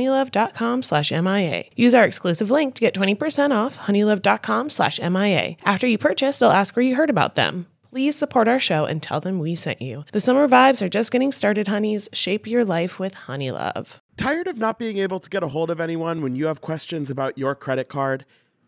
honeylove.com 0.00 0.82
slash 0.82 1.12
MIA. 1.12 1.64
Use 1.76 1.94
our 1.94 2.04
exclusive 2.04 2.50
link 2.50 2.74
to 2.74 2.80
get 2.80 2.94
20% 2.94 3.54
off 3.54 3.78
honeylove.com 3.78 4.70
slash 4.70 4.98
MIA. 5.00 5.56
After 5.64 5.86
you 5.86 5.98
purchase, 5.98 6.38
they'll 6.38 6.50
ask 6.50 6.74
where 6.74 6.84
you 6.84 6.96
heard 6.96 7.10
about 7.10 7.34
them. 7.34 7.66
Please 7.90 8.16
support 8.16 8.46
our 8.46 8.60
show 8.60 8.84
and 8.84 9.02
tell 9.02 9.20
them 9.20 9.40
we 9.40 9.54
sent 9.56 9.82
you. 9.82 10.04
The 10.12 10.20
summer 10.20 10.46
vibes 10.46 10.80
are 10.80 10.88
just 10.88 11.10
getting 11.10 11.32
started, 11.32 11.66
honeys. 11.66 12.08
Shape 12.12 12.46
your 12.46 12.64
life 12.64 13.00
with 13.00 13.14
Honeylove. 13.26 14.00
Tired 14.16 14.46
of 14.46 14.58
not 14.58 14.78
being 14.78 14.98
able 14.98 15.18
to 15.18 15.28
get 15.28 15.42
a 15.42 15.48
hold 15.48 15.70
of 15.70 15.80
anyone 15.80 16.22
when 16.22 16.36
you 16.36 16.46
have 16.46 16.60
questions 16.60 17.10
about 17.10 17.36
your 17.36 17.56
credit 17.56 17.88
card? 17.88 18.24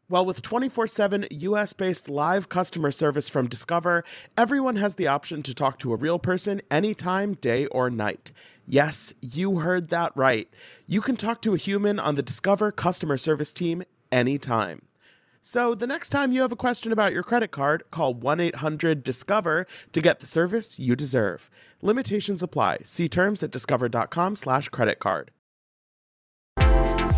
Well, 0.08 0.26
with 0.26 0.42
24 0.42 0.88
7 0.88 1.26
US 1.30 1.72
based 1.72 2.08
live 2.08 2.48
customer 2.48 2.90
service 2.90 3.28
from 3.28 3.48
Discover, 3.48 4.02
everyone 4.36 4.76
has 4.76 4.96
the 4.96 5.06
option 5.06 5.42
to 5.44 5.54
talk 5.54 5.78
to 5.78 5.92
a 5.92 5.96
real 5.96 6.18
person 6.18 6.60
anytime, 6.70 7.34
day 7.34 7.66
or 7.66 7.90
night. 7.90 8.32
Yes, 8.72 9.12
you 9.20 9.58
heard 9.58 9.90
that 9.90 10.12
right. 10.14 10.48
You 10.86 11.02
can 11.02 11.14
talk 11.14 11.42
to 11.42 11.52
a 11.52 11.58
human 11.58 11.98
on 11.98 12.14
the 12.14 12.22
Discover 12.22 12.72
customer 12.72 13.18
service 13.18 13.52
team 13.52 13.82
anytime. 14.10 14.80
So 15.42 15.74
the 15.74 15.86
next 15.86 16.08
time 16.08 16.32
you 16.32 16.40
have 16.40 16.52
a 16.52 16.56
question 16.56 16.90
about 16.90 17.12
your 17.12 17.22
credit 17.22 17.50
card, 17.50 17.82
call 17.90 18.14
1 18.14 18.40
800 18.40 19.02
Discover 19.02 19.66
to 19.92 20.00
get 20.00 20.20
the 20.20 20.26
service 20.26 20.78
you 20.78 20.96
deserve. 20.96 21.50
Limitations 21.82 22.42
apply. 22.42 22.78
See 22.84 23.10
terms 23.10 23.42
at 23.42 23.50
discover.com/slash 23.50 24.70
credit 24.70 24.98
card. 24.98 25.32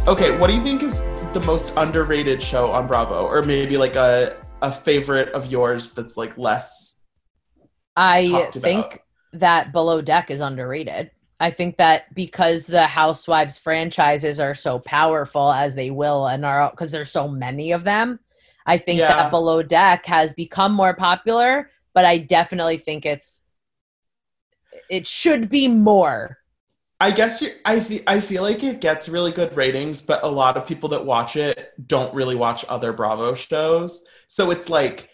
Okay, 0.08 0.36
what 0.36 0.48
do 0.48 0.54
you 0.54 0.62
think 0.62 0.82
is 0.82 1.02
the 1.34 1.42
most 1.46 1.72
underrated 1.76 2.42
show 2.42 2.72
on 2.72 2.88
Bravo, 2.88 3.28
or 3.28 3.44
maybe 3.44 3.76
like 3.76 3.94
a 3.94 4.44
a 4.60 4.72
favorite 4.72 5.28
of 5.28 5.46
yours 5.46 5.92
that's 5.92 6.16
like 6.16 6.36
less? 6.36 7.04
I 7.94 8.26
talked 8.26 8.54
think 8.54 8.86
about. 8.86 9.00
that 9.34 9.72
Below 9.72 10.00
Deck 10.00 10.32
is 10.32 10.40
underrated. 10.40 11.12
I 11.40 11.50
think 11.50 11.76
that 11.78 12.14
because 12.14 12.66
the 12.66 12.86
Housewives 12.86 13.58
franchises 13.58 14.38
are 14.38 14.54
so 14.54 14.78
powerful 14.78 15.52
as 15.52 15.74
they 15.74 15.90
will 15.90 16.26
and 16.26 16.44
are 16.44 16.70
because 16.70 16.90
there's 16.90 17.10
so 17.10 17.28
many 17.28 17.72
of 17.72 17.84
them, 17.84 18.20
I 18.66 18.78
think 18.78 19.00
Yeah. 19.00 19.08
that 19.08 19.30
Below 19.30 19.62
Deck 19.62 20.06
has 20.06 20.32
become 20.32 20.72
more 20.72 20.94
popular, 20.94 21.70
but 21.92 22.04
I 22.04 22.18
definitely 22.18 22.78
think 22.78 23.04
it's 23.04 23.42
it 24.90 25.06
should 25.06 25.48
be 25.48 25.68
more. 25.68 26.38
I 27.00 27.10
guess 27.10 27.42
you, 27.42 27.52
I 27.64 27.80
fe- 27.80 28.04
I 28.06 28.20
feel 28.20 28.42
like 28.42 28.62
it 28.62 28.80
gets 28.80 29.08
really 29.08 29.32
good 29.32 29.56
ratings, 29.56 30.00
but 30.00 30.22
a 30.24 30.28
lot 30.28 30.56
of 30.56 30.66
people 30.66 30.88
that 30.90 31.04
watch 31.04 31.36
it 31.36 31.72
don't 31.86 32.14
really 32.14 32.34
watch 32.36 32.64
other 32.68 32.92
Bravo 32.92 33.34
shows. 33.34 34.04
So 34.28 34.50
it's 34.50 34.68
like 34.68 35.08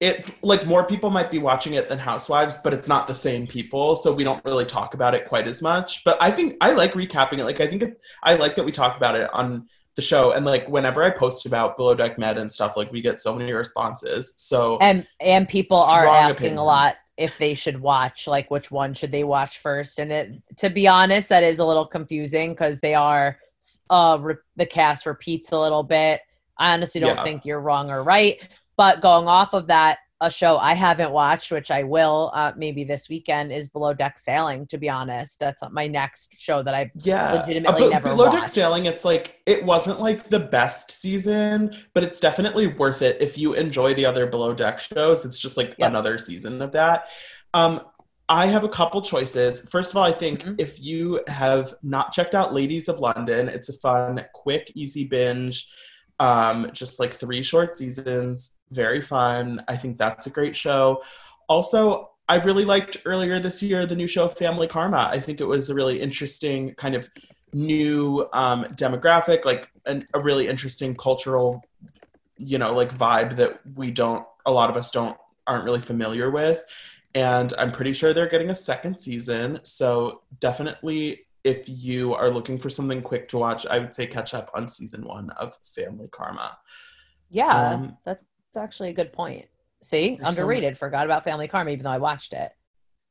it 0.00 0.30
like 0.42 0.64
more 0.66 0.84
people 0.84 1.10
might 1.10 1.30
be 1.30 1.38
watching 1.38 1.74
it 1.74 1.88
than 1.88 1.98
Housewives, 1.98 2.56
but 2.62 2.72
it's 2.72 2.86
not 2.88 3.08
the 3.08 3.14
same 3.14 3.46
people, 3.46 3.96
so 3.96 4.12
we 4.12 4.22
don't 4.24 4.44
really 4.44 4.64
talk 4.64 4.94
about 4.94 5.14
it 5.14 5.26
quite 5.26 5.48
as 5.48 5.60
much. 5.60 6.04
But 6.04 6.16
I 6.20 6.30
think 6.30 6.56
I 6.60 6.72
like 6.72 6.92
recapping 6.92 7.38
it. 7.38 7.44
Like 7.44 7.60
I 7.60 7.66
think 7.66 7.82
it, 7.82 8.00
I 8.22 8.34
like 8.34 8.54
that 8.56 8.64
we 8.64 8.70
talk 8.72 8.96
about 8.96 9.16
it 9.16 9.28
on 9.32 9.68
the 9.96 10.02
show, 10.02 10.30
and 10.30 10.46
like 10.46 10.68
whenever 10.68 11.02
I 11.02 11.10
post 11.10 11.46
about 11.46 11.76
Below 11.76 11.94
Deck 11.96 12.16
Med 12.16 12.38
and 12.38 12.50
stuff, 12.50 12.76
like 12.76 12.92
we 12.92 13.00
get 13.00 13.20
so 13.20 13.34
many 13.34 13.52
responses. 13.52 14.34
So 14.36 14.78
And 14.78 15.04
and 15.18 15.48
people 15.48 15.78
are 15.78 16.06
asking 16.06 16.58
a 16.58 16.64
lot 16.64 16.92
if 17.16 17.36
they 17.36 17.54
should 17.54 17.80
watch, 17.80 18.28
like 18.28 18.48
which 18.52 18.70
one 18.70 18.94
should 18.94 19.10
they 19.10 19.24
watch 19.24 19.58
first. 19.58 19.98
And 19.98 20.12
it 20.12 20.32
to 20.58 20.70
be 20.70 20.86
honest, 20.86 21.28
that 21.30 21.42
is 21.42 21.58
a 21.58 21.64
little 21.64 21.86
confusing 21.86 22.50
because 22.50 22.78
they 22.78 22.94
are 22.94 23.38
uh 23.90 24.16
re- 24.20 24.34
the 24.54 24.66
cast 24.66 25.06
repeats 25.06 25.50
a 25.50 25.58
little 25.58 25.82
bit. 25.82 26.20
I 26.56 26.72
honestly 26.74 27.00
don't 27.00 27.16
Yeah. 27.16 27.24
think 27.24 27.44
you're 27.44 27.60
wrong 27.60 27.90
or 27.90 28.04
right. 28.04 28.40
But 28.78 29.02
going 29.02 29.28
off 29.28 29.52
of 29.52 29.66
that, 29.66 29.98
a 30.20 30.30
show 30.30 30.56
I 30.58 30.74
haven't 30.74 31.12
watched, 31.12 31.52
which 31.52 31.70
I 31.70 31.82
will 31.84 32.32
uh, 32.34 32.52
maybe 32.56 32.82
this 32.82 33.08
weekend, 33.08 33.52
is 33.52 33.68
Below 33.68 33.92
Deck 33.94 34.18
Sailing. 34.18 34.66
To 34.68 34.78
be 34.78 34.88
honest, 34.88 35.38
that's 35.38 35.62
my 35.70 35.86
next 35.86 36.40
show 36.40 36.62
that 36.62 36.74
I've 36.74 36.90
yeah 37.04 37.34
legitimately 37.34 37.84
Uh, 37.84 37.86
but 37.86 37.90
never 37.90 38.08
below 38.10 38.30
deck 38.32 38.48
sailing 38.48 38.86
it's 38.86 39.04
like 39.04 39.36
it 39.46 39.64
wasn't 39.64 40.00
like 40.00 40.28
the 40.28 40.40
best 40.40 40.90
season 40.90 41.76
but 41.94 42.02
it's 42.02 42.18
definitely 42.18 42.66
worth 42.68 43.02
it 43.02 43.20
if 43.20 43.36
you 43.38 43.52
enjoy 43.54 43.94
the 43.94 44.04
other 44.06 44.26
below 44.26 44.52
deck 44.54 44.80
shows 44.80 45.24
it's 45.24 45.38
just 45.38 45.56
like 45.56 45.74
Yep. 45.78 45.88
another 45.90 46.18
season 46.18 46.60
of 46.62 46.72
that 46.72 47.06
um 47.54 47.80
i 48.28 48.46
have 48.46 48.64
a 48.64 48.68
couple 48.68 49.00
choices 49.02 49.68
first 49.68 49.92
of 49.92 49.96
all 49.96 50.04
i 50.04 50.12
think 50.12 50.44
Mhm. 50.44 50.56
if 50.60 50.80
you 50.82 51.20
have 51.28 51.74
not 51.82 52.12
checked 52.12 52.34
out 52.34 52.52
ladies 52.54 52.88
of 52.88 52.98
london 52.98 53.48
it's 53.48 53.68
a 53.68 53.74
fun 53.74 54.24
quick 54.34 54.72
easy 54.74 55.04
binge 55.04 55.68
um 56.18 56.70
just 56.72 56.98
like 56.98 57.14
three 57.14 57.42
short 57.42 57.76
seasons 57.76 58.57
very 58.70 59.00
fun. 59.00 59.62
I 59.68 59.76
think 59.76 59.98
that's 59.98 60.26
a 60.26 60.30
great 60.30 60.56
show. 60.56 61.02
Also 61.48 62.10
i 62.30 62.36
really 62.36 62.64
liked 62.64 62.98
earlier 63.06 63.40
this 63.40 63.62
year 63.62 63.86
the 63.86 63.96
new 63.96 64.06
show 64.06 64.28
family 64.28 64.66
karma. 64.66 65.08
I 65.10 65.18
think 65.18 65.40
it 65.40 65.46
was 65.46 65.70
a 65.70 65.74
really 65.74 66.00
interesting 66.00 66.74
kind 66.74 66.94
of 66.94 67.08
new 67.54 68.28
um, 68.34 68.64
demographic 68.74 69.44
like 69.44 69.70
an, 69.86 70.04
a 70.14 70.20
really 70.20 70.48
interesting 70.48 70.94
cultural 70.94 71.64
you 72.38 72.58
know 72.58 72.70
like 72.72 72.94
vibe 72.94 73.36
that 73.36 73.60
we 73.74 73.90
don't 73.90 74.24
a 74.46 74.52
lot 74.52 74.70
of 74.70 74.76
us 74.76 74.90
don't 74.90 75.16
aren't 75.46 75.64
really 75.64 75.80
familiar 75.80 76.30
with. 76.30 76.62
And 77.14 77.52
i'm 77.58 77.72
pretty 77.72 77.92
sure 77.94 78.12
they're 78.12 78.28
getting 78.28 78.50
a 78.50 78.54
second 78.54 78.98
season. 78.98 79.60
So 79.62 80.22
definitely 80.40 81.26
if 81.44 81.68
you 81.68 82.14
are 82.14 82.30
looking 82.30 82.58
for 82.58 82.68
something 82.68 83.00
quick 83.00 83.28
to 83.28 83.38
watch 83.38 83.64
i 83.66 83.78
would 83.78 83.94
say 83.94 84.06
catch 84.06 84.34
up 84.34 84.50
on 84.54 84.68
season 84.68 85.04
one 85.06 85.30
of 85.30 85.56
family 85.64 86.08
karma. 86.08 86.58
Yeah, 87.30 87.70
Um, 87.74 87.96
that's, 88.04 88.22
that's 88.52 88.62
actually 88.62 88.90
a 88.90 88.94
good 88.94 89.12
point. 89.12 89.46
See, 89.82 90.16
There's 90.16 90.34
so 90.36 90.42
underrated. 90.42 90.76
Forgot 90.78 91.06
about 91.06 91.24
Family 91.24 91.48
Karma, 91.48 91.70
even 91.70 91.84
though 91.84 91.90
I 91.90 91.98
watched 91.98 92.32
it. 92.32 92.50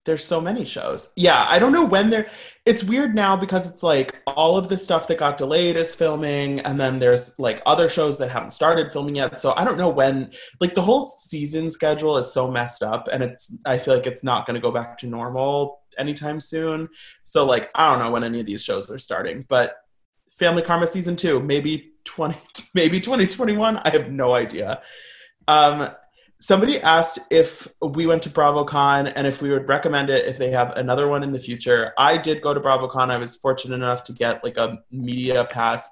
there's 0.06 0.26
so 0.26 0.40
many 0.42 0.64
shows. 0.66 1.10
Yeah, 1.16 1.46
I 1.50 1.60
don't 1.60 1.72
know 1.74 1.86
when 1.86 2.10
they're. 2.10 2.30
It's 2.66 2.84
weird 2.84 3.14
now 3.16 3.36
because 3.38 3.66
it's 3.68 3.84
like 3.84 4.16
all 4.26 4.58
of 4.58 4.68
the 4.70 4.78
stuff 4.78 5.08
that 5.08 5.18
got 5.18 5.38
delayed 5.38 5.76
is 5.78 5.94
filming, 5.96 6.60
and 6.62 6.80
then 6.80 7.00
there's 7.00 7.38
like 7.40 7.62
other 7.66 7.88
shows 7.90 8.18
that 8.18 8.30
haven't 8.32 8.52
started 8.52 8.92
filming 8.92 9.16
yet. 9.16 9.40
So 9.40 9.54
I 9.56 9.64
don't 9.66 9.78
know 9.78 9.90
when. 9.90 10.32
Like 10.60 10.74
the 10.74 10.82
whole 10.82 11.08
season 11.08 11.70
schedule 11.70 12.18
is 12.18 12.32
so 12.32 12.50
messed 12.50 12.84
up, 12.84 13.08
and 13.12 13.24
it's. 13.24 13.58
I 13.66 13.78
feel 13.78 13.96
like 13.96 14.08
it's 14.08 14.24
not 14.24 14.46
going 14.46 14.56
to 14.56 14.62
go 14.62 14.72
back 14.72 14.98
to 15.00 15.08
normal 15.08 15.82
anytime 15.98 16.40
soon. 16.42 16.88
So 17.24 17.46
like 17.46 17.70
I 17.76 17.90
don't 17.90 18.00
know 18.00 18.12
when 18.12 18.24
any 18.24 18.40
of 18.40 18.46
these 18.46 18.64
shows 18.64 18.90
are 18.90 18.98
starting, 18.98 19.46
but 19.48 19.76
Family 20.38 20.62
Karma 20.62 20.88
season 20.88 21.16
two, 21.16 21.40
maybe 21.42 21.94
twenty, 22.04 22.38
maybe 22.74 23.00
twenty 23.00 23.28
twenty 23.28 23.56
one. 23.58 23.78
I 23.78 23.90
have 23.92 24.12
no 24.12 24.34
idea. 24.36 24.82
Um, 25.48 25.90
somebody 26.40 26.80
asked 26.82 27.20
if 27.32 27.68
we 27.82 28.06
went 28.06 28.22
to 28.24 28.30
BravoCon 28.30 29.12
and 29.16 29.26
if 29.26 29.42
we 29.42 29.50
would 29.50 29.68
recommend 29.68 30.10
it 30.10 30.26
if 30.26 30.38
they 30.38 30.52
have 30.52 30.72
another 30.78 31.08
one 31.08 31.24
in 31.24 31.32
the 31.32 31.40
future. 31.40 31.94
I 31.98 32.18
did 32.18 32.42
go 32.42 32.54
to 32.54 32.60
BravoCon. 32.60 33.10
I 33.10 33.18
was 33.18 33.36
fortunate 33.36 33.76
enough 33.76 34.04
to 34.04 34.14
get 34.14 34.44
like 34.44 34.58
a 34.58 34.80
media 34.92 35.46
pass. 35.46 35.90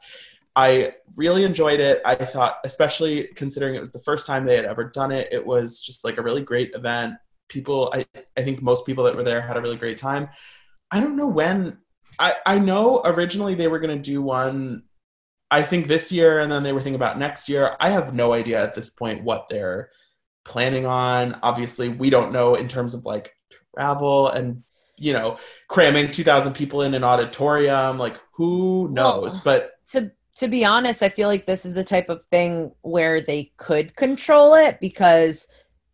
I 0.56 0.94
really 1.18 1.44
enjoyed 1.44 1.82
it. 1.82 2.02
I 2.06 2.16
thought, 2.16 2.58
especially 2.64 3.28
considering 3.36 3.76
it 3.76 3.80
was 3.80 3.92
the 3.92 4.00
first 4.00 4.26
time 4.26 4.46
they 4.46 4.56
had 4.56 4.66
ever 4.66 4.86
done 4.86 5.12
it, 5.12 5.28
it 5.32 5.46
was 5.46 5.82
just 5.82 6.06
like 6.06 6.18
a 6.18 6.22
really 6.22 6.44
great 6.44 6.74
event. 6.74 7.16
People, 7.50 7.92
I, 7.94 8.06
I 8.38 8.44
think 8.44 8.62
most 8.62 8.86
people 8.86 9.04
that 9.04 9.16
were 9.16 9.24
there 9.24 9.42
had 9.42 9.58
a 9.58 9.62
really 9.62 9.76
great 9.76 9.98
time. 9.98 10.30
I 10.92 11.00
don't 11.02 11.18
know 11.18 11.28
when. 11.28 11.80
I, 12.18 12.36
I 12.46 12.60
know 12.60 13.02
originally 13.04 13.56
they 13.56 13.68
were 13.68 13.80
going 13.80 14.02
to 14.02 14.02
do 14.02 14.22
one 14.22 14.84
I 15.52 15.62
think 15.62 15.88
this 15.88 16.12
year, 16.12 16.40
and 16.40 16.52
then 16.52 16.64
they 16.64 16.74
were 16.74 16.80
thinking 16.80 16.96
about 16.96 17.20
next 17.20 17.48
year. 17.48 17.76
I 17.80 17.90
have 17.90 18.14
no 18.14 18.34
idea 18.34 18.62
at 18.62 18.76
this 18.76 18.90
point 18.90 19.24
what 19.24 19.48
they're 19.50 19.90
planning 20.44 20.86
on. 20.86 21.40
Obviously, 21.44 21.90
we 21.90 22.10
don't 22.10 22.32
know 22.32 22.56
in 22.56 22.68
terms 22.68 22.94
of 22.94 23.06
like 23.06 23.34
travel 23.76 24.30
and 24.30 24.64
you 24.98 25.12
know 25.12 25.38
cramming 25.68 26.10
2000 26.10 26.54
people 26.54 26.82
in 26.82 26.94
an 26.94 27.04
auditorium 27.04 27.98
like 27.98 28.18
who 28.32 28.88
knows 28.94 29.36
Well, 29.36 29.42
but 29.44 29.72
to 29.92 30.12
to 30.38 30.48
be 30.50 30.66
honest, 30.66 31.02
I 31.02 31.10
feel 31.10 31.30
like 31.30 31.46
this 31.46 31.66
is 31.66 31.74
the 31.74 31.84
type 31.84 32.10
of 32.10 32.22
thing 32.30 32.72
where 32.82 33.22
they 33.22 33.54
could 33.58 33.96
control 33.96 34.54
it 34.54 34.80
because 34.82 35.48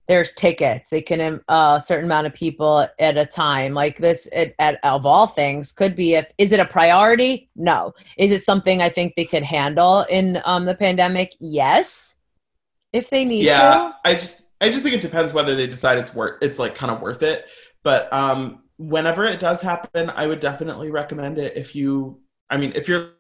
there's 0.08 0.34
tickets. 0.34 0.90
They 0.90 1.02
can 1.02 1.22
um, 1.22 1.42
a 1.48 1.82
certain 1.84 2.06
amount 2.06 2.28
of 2.28 2.34
people 2.34 2.88
at 3.00 3.18
a 3.18 3.26
time. 3.26 3.74
Like 3.74 3.98
this, 3.98 4.28
at, 4.34 4.54
at 4.60 4.80
of 4.84 5.06
all 5.06 5.28
things, 5.28 5.72
could 5.72 5.96
be 5.96 6.16
if 6.16 6.26
is 6.38 6.52
it 6.52 6.60
a 6.60 6.66
priority? 6.66 7.50
No. 7.56 7.94
Is 8.18 8.32
it 8.32 8.44
something 8.44 8.82
I 8.82 8.90
think 8.90 9.16
they 9.16 9.26
could 9.26 9.44
handle 9.44 10.02
in 10.10 10.42
um, 10.44 10.66
the 10.66 10.76
pandemic? 10.76 11.36
Yes, 11.40 12.18
if 12.94 13.10
they 13.10 13.26
need 13.26 13.46
yeah 13.46 13.74
to. 13.74 13.96
i 14.06 14.14
just 14.14 14.44
i 14.60 14.68
just 14.70 14.84
think 14.84 14.96
it 14.96 15.02
depends 15.02 15.34
whether 15.34 15.56
they 15.56 15.68
decide 15.68 15.98
it's 15.98 16.14
worth 16.14 16.38
it's 16.42 16.60
like 16.60 16.76
kind 16.76 16.92
of 16.92 17.02
worth 17.02 17.24
it 17.24 17.46
but 17.84 18.12
um 18.14 18.64
whenever 18.78 19.24
it 19.24 19.40
does 19.40 19.62
happen 19.62 20.10
i 20.12 20.28
would 20.28 20.40
definitely 20.40 20.92
recommend 20.92 21.38
it 21.38 21.56
if 21.56 21.76
you 21.76 22.20
i 22.50 22.58
mean 22.58 22.72
if 22.76 22.88
you're 22.88 23.12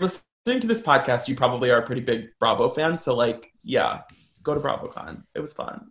listening 0.00 0.60
to 0.60 0.66
this 0.66 0.80
podcast 0.80 1.28
you 1.28 1.34
probably 1.34 1.70
are 1.70 1.78
a 1.78 1.86
pretty 1.86 2.00
big 2.00 2.28
bravo 2.38 2.68
fan 2.68 2.96
so 2.96 3.14
like 3.14 3.52
yeah 3.64 4.02
go 4.42 4.54
to 4.54 4.60
bravocon 4.60 5.22
it 5.34 5.40
was 5.40 5.52
fun 5.52 5.90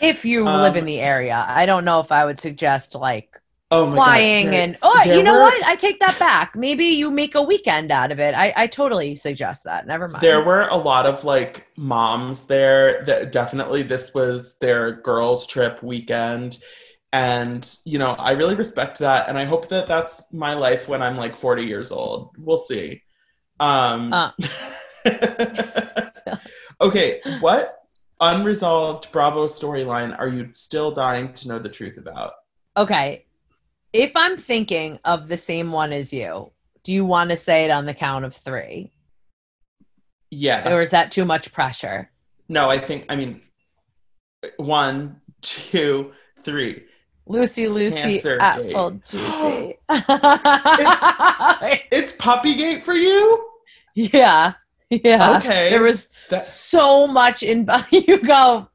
If 0.00 0.24
you 0.24 0.46
Um, 0.46 0.60
live 0.62 0.76
in 0.76 0.84
the 0.84 1.00
area, 1.00 1.44
I 1.48 1.66
don't 1.66 1.84
know 1.84 2.00
if 2.00 2.12
I 2.12 2.24
would 2.24 2.38
suggest 2.38 2.94
like 2.94 3.40
oh 3.70 3.92
flying 3.92 4.50
there- 4.50 4.62
and 4.62 4.78
oh, 4.82 5.02
you 5.04 5.22
know 5.22 5.32
were- 5.34 5.40
what? 5.40 5.64
I 5.64 5.74
take 5.76 5.98
that 6.00 6.18
back. 6.18 6.54
Maybe 6.54 6.84
you 6.86 7.10
make 7.10 7.34
a 7.34 7.42
weekend 7.42 7.90
out 7.90 8.12
of 8.12 8.20
it. 8.20 8.34
I, 8.34 8.52
I 8.56 8.66
totally 8.66 9.14
suggest 9.14 9.64
that. 9.64 9.86
Never 9.86 10.08
mind. 10.08 10.22
There 10.22 10.44
were 10.44 10.68
a 10.68 10.76
lot 10.76 11.06
of 11.06 11.24
like 11.24 11.66
moms 11.76 12.42
there 12.42 13.02
that 13.04 13.32
definitely 13.32 13.82
this 13.82 14.14
was 14.14 14.58
their 14.58 14.92
girls' 14.92 15.46
trip 15.46 15.82
weekend. 15.82 16.58
And, 17.12 17.66
you 17.86 17.98
know, 17.98 18.10
I 18.12 18.32
really 18.32 18.56
respect 18.56 18.98
that. 18.98 19.28
And 19.28 19.38
I 19.38 19.44
hope 19.46 19.68
that 19.68 19.86
that's 19.86 20.30
my 20.34 20.52
life 20.54 20.86
when 20.88 21.00
I'm 21.00 21.16
like 21.16 21.34
40 21.34 21.62
years 21.64 21.90
old. 21.90 22.32
We'll 22.38 22.58
see. 22.58 23.02
Um, 23.58 24.12
Uh. 24.12 24.32
okay. 26.80 27.20
What 27.40 27.74
unresolved 28.20 29.12
Bravo 29.12 29.46
storyline 29.46 30.18
are 30.18 30.28
you 30.28 30.48
still 30.52 30.90
dying 30.90 31.32
to 31.34 31.48
know 31.48 31.58
the 31.58 31.68
truth 31.68 31.98
about? 31.98 32.32
Okay. 32.76 33.26
If 33.92 34.16
I'm 34.16 34.36
thinking 34.36 34.98
of 35.04 35.28
the 35.28 35.36
same 35.36 35.72
one 35.72 35.92
as 35.92 36.12
you, 36.12 36.52
do 36.84 36.92
you 36.92 37.04
want 37.04 37.30
to 37.30 37.36
say 37.36 37.64
it 37.64 37.70
on 37.70 37.86
the 37.86 37.94
count 37.94 38.24
of 38.24 38.34
three? 38.34 38.92
Yeah. 40.30 40.72
Or 40.72 40.82
is 40.82 40.90
that 40.90 41.10
too 41.12 41.24
much 41.24 41.52
pressure? 41.52 42.10
No, 42.48 42.68
I 42.70 42.78
think, 42.78 43.06
I 43.08 43.16
mean, 43.16 43.40
one, 44.56 45.20
two, 45.40 46.12
three. 46.42 46.84
Lucy, 47.26 47.66
Lucy, 47.66 47.96
Cancer 47.96 48.38
apple 48.40 48.90
gate. 48.92 49.04
juicy. 49.04 49.78
It's 51.90 52.12
Puppygate 52.18 52.82
for 52.82 52.94
you? 52.94 53.48
yeah. 53.94 54.54
Yeah. 54.90 55.38
Okay. 55.38 55.70
There 55.70 55.82
was 55.82 56.10
That- 56.30 56.44
so 56.44 57.06
much 57.06 57.42
in 57.42 57.68
you 57.90 58.18
go 58.18 58.68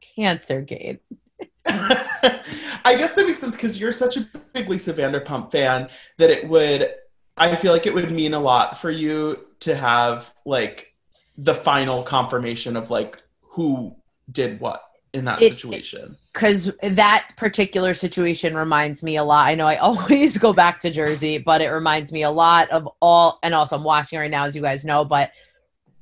cancer 0.00 0.60
gate. 0.60 1.00
I 1.68 2.94
guess 2.96 3.14
that 3.14 3.26
makes 3.26 3.40
sense 3.40 3.56
because 3.56 3.80
you're 3.80 3.92
such 3.92 4.16
a 4.16 4.28
big 4.52 4.68
Lisa 4.68 4.92
Vanderpump 4.92 5.50
fan 5.50 5.88
that 6.18 6.30
it 6.30 6.48
would. 6.48 6.90
I 7.36 7.54
feel 7.54 7.72
like 7.72 7.86
it 7.86 7.92
would 7.94 8.10
mean 8.10 8.32
a 8.34 8.40
lot 8.40 8.78
for 8.78 8.90
you 8.90 9.46
to 9.60 9.74
have 9.76 10.32
like 10.46 10.94
the 11.36 11.54
final 11.54 12.02
confirmation 12.02 12.76
of 12.76 12.90
like 12.90 13.22
who 13.42 13.94
did 14.32 14.58
what 14.60 14.82
in 15.12 15.24
that 15.24 15.40
It- 15.40 15.52
situation. 15.54 16.16
because 16.32 16.70
that 16.82 17.28
particular 17.36 17.94
situation 17.94 18.54
reminds 18.56 19.02
me 19.02 19.16
a 19.16 19.24
lot. 19.24 19.46
I 19.46 19.54
know 19.54 19.66
I 19.66 19.76
always 19.88 20.36
go 20.38 20.52
back 20.52 20.80
to 20.80 20.90
Jersey, 20.90 21.38
but 21.38 21.60
it 21.62 21.68
reminds 21.70 22.12
me 22.12 22.22
a 22.22 22.30
lot 22.30 22.68
of 22.70 22.88
all, 23.00 23.38
and 23.42 23.54
also 23.54 23.76
I'm 23.76 23.84
watching 23.84 24.18
right 24.18 24.30
now, 24.30 24.44
as 24.44 24.54
you 24.54 24.62
guys 24.62 24.84
know, 24.84 25.04
but 25.04 25.30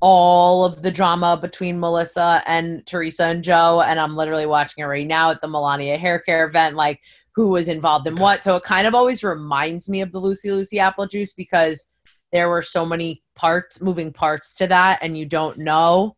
all 0.01 0.65
of 0.65 0.81
the 0.81 0.91
drama 0.91 1.37
between 1.41 1.79
Melissa 1.79 2.43
and 2.45 2.85
Teresa 2.85 3.25
and 3.25 3.43
Joe, 3.43 3.81
and 3.81 3.99
I'm 3.99 4.15
literally 4.15 4.45
watching 4.45 4.83
it 4.83 4.87
right 4.87 5.07
now 5.07 5.31
at 5.31 5.41
the 5.41 5.47
Milania 5.47 5.97
hair 5.97 6.19
care 6.19 6.45
event, 6.45 6.75
like 6.75 6.99
who 7.33 7.47
was 7.49 7.67
involved 7.69 8.05
in 8.07 8.15
what. 8.17 8.43
So 8.43 8.55
it 8.57 8.63
kind 8.63 8.85
of 8.87 8.93
always 8.93 9.23
reminds 9.23 9.87
me 9.89 10.01
of 10.01 10.11
the 10.11 10.19
Lucy 10.19 10.51
Lucy 10.51 10.79
apple 10.79 11.07
juice 11.07 11.33
because 11.33 11.87
there 12.31 12.49
were 12.49 12.61
so 12.61 12.85
many 12.85 13.23
parts, 13.35 13.81
moving 13.81 14.11
parts 14.11 14.53
to 14.55 14.67
that, 14.67 14.99
and 15.01 15.17
you 15.17 15.25
don't 15.25 15.57
know 15.59 16.15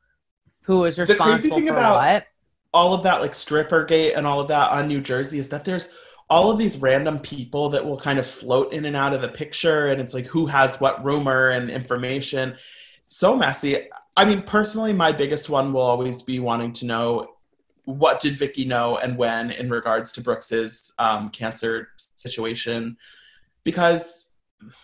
who 0.64 0.84
is 0.86 0.96
crazy 0.96 1.14
responsible 1.14 1.60
for 1.60 1.70
about- 1.70 1.96
what. 1.96 2.26
All 2.74 2.94
of 2.94 3.04
that 3.04 3.22
like 3.22 3.36
stripper 3.36 3.84
gate 3.84 4.14
and 4.14 4.28
all 4.28 4.40
of 4.40 4.48
that 4.50 4.72
on 4.72 4.88
New 4.88 5.02
Jersey 5.02 5.40
is 5.40 5.50
that 5.50 5.66
there's 5.66 5.90
all 6.30 6.52
of 6.52 6.58
these 6.58 6.78
random 6.78 7.18
people 7.20 7.70
that 7.70 7.86
will 7.86 7.98
kind 7.98 8.20
of 8.20 8.26
float 8.26 8.74
in 8.74 8.86
and 8.86 8.96
out 8.96 9.14
of 9.14 9.22
the 9.22 9.30
picture 9.30 9.88
and 9.88 10.02
it's 10.02 10.14
like 10.14 10.26
who 10.26 10.46
has 10.46 10.80
what 10.80 11.04
rumor 11.04 11.50
and 11.50 11.70
information. 11.70 12.56
So 13.06 13.36
messy. 13.36 13.90
I 14.16 14.26
mean 14.26 14.42
personally 14.44 14.94
my 14.94 15.12
biggest 15.12 15.50
one 15.50 15.72
will 15.74 15.82
always 15.82 16.22
be 16.22 16.40
wanting 16.40 16.74
to 16.74 16.86
know 16.86 17.34
what 17.86 18.20
did 18.20 18.36
Vicki 18.36 18.66
know 18.66 18.98
and 18.98 19.18
when 19.18 19.52
in 19.52 19.70
regards 19.70 20.12
to 20.14 20.22
brooks's 20.22 20.94
um, 21.00 21.30
cancer 21.30 21.90
situation. 22.16 22.98
Because 23.64 24.28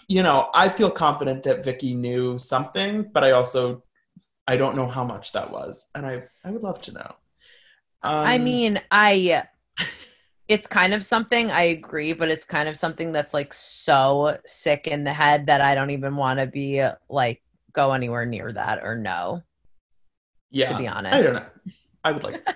you 0.07 0.23
know 0.23 0.49
i 0.53 0.69
feel 0.69 0.91
confident 0.91 1.43
that 1.43 1.63
Vicki 1.63 1.93
knew 1.93 2.37
something 2.37 3.09
but 3.11 3.23
i 3.23 3.31
also 3.31 3.83
i 4.47 4.57
don't 4.57 4.75
know 4.75 4.87
how 4.87 5.03
much 5.03 5.31
that 5.31 5.51
was 5.51 5.89
and 5.95 6.05
i 6.05 6.23
i 6.43 6.51
would 6.51 6.63
love 6.63 6.81
to 6.81 6.91
know 6.91 7.15
um, 8.03 8.27
I 8.27 8.37
mean, 8.37 8.81
I 8.91 9.43
it's 10.47 10.67
kind 10.67 10.93
of 10.93 11.03
something 11.03 11.49
I 11.51 11.63
agree, 11.63 12.13
but 12.13 12.29
it's 12.29 12.45
kind 12.45 12.67
of 12.67 12.77
something 12.77 13.11
that's 13.11 13.33
like 13.33 13.53
so 13.53 14.37
sick 14.45 14.87
in 14.87 15.03
the 15.03 15.13
head 15.13 15.45
that 15.47 15.61
I 15.61 15.73
don't 15.73 15.89
even 15.89 16.15
want 16.15 16.39
to 16.39 16.47
be 16.47 16.85
like 17.09 17.41
go 17.71 17.93
anywhere 17.93 18.25
near 18.25 18.51
that 18.51 18.83
or 18.83 18.95
no. 18.95 19.41
yeah, 20.51 20.69
to 20.69 20.77
be 20.77 20.87
honest. 20.87 21.15
I 21.15 21.21
don't 21.23 21.33
know. 21.33 21.45
I 22.03 22.11
would 22.11 22.23
like, 22.23 22.47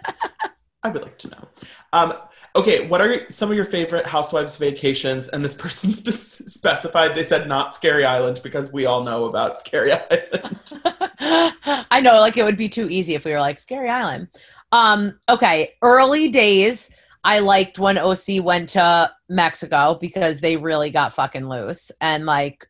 I 0.83 0.89
would 0.89 1.01
like 1.01 1.17
to 1.19 1.29
know. 1.29 1.47
Um, 1.93 2.13
okay, 2.55 2.87
what 2.87 3.01
are 3.01 3.29
some 3.29 3.49
of 3.49 3.55
your 3.55 3.65
favorite 3.65 4.05
Housewives 4.05 4.57
vacations? 4.57 5.29
And 5.29 5.43
this 5.43 5.55
person 5.65 5.93
spe- 5.93 6.49
specified 6.49 7.15
they 7.15 7.23
said 7.23 7.47
not 7.47 7.73
Scary 7.73 8.05
Island 8.05 8.41
because 8.43 8.73
we 8.73 8.85
all 8.85 9.03
know 9.03 9.25
about 9.25 9.59
Scary 9.59 9.91
Island. 10.11 10.73
I 11.89 12.01
know, 12.01 12.19
like 12.19 12.37
it 12.37 12.43
would 12.43 12.57
be 12.57 12.69
too 12.69 12.89
easy 12.89 13.15
if 13.15 13.25
we 13.25 13.31
were 13.31 13.39
like 13.39 13.59
Scary 13.59 13.89
Island. 13.89 14.27
Um, 14.71 15.19
okay, 15.29 15.73
early 15.81 16.29
days. 16.29 16.89
I 17.23 17.39
liked 17.39 17.77
when 17.77 17.97
OC 17.97 18.41
went 18.41 18.69
to 18.69 19.11
Mexico 19.27 19.97
because 19.99 20.39
they 20.39 20.55
really 20.55 20.91
got 20.91 21.13
fucking 21.13 21.49
loose 21.49 21.91
and 21.99 22.25
like, 22.25 22.69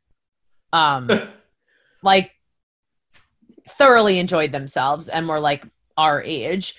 um, 0.74 1.10
like 2.04 2.32
thoroughly 3.70 4.18
enjoyed 4.18 4.52
themselves 4.52 5.10
and 5.10 5.28
were 5.28 5.40
like 5.40 5.66
our 5.96 6.24
age. 6.24 6.76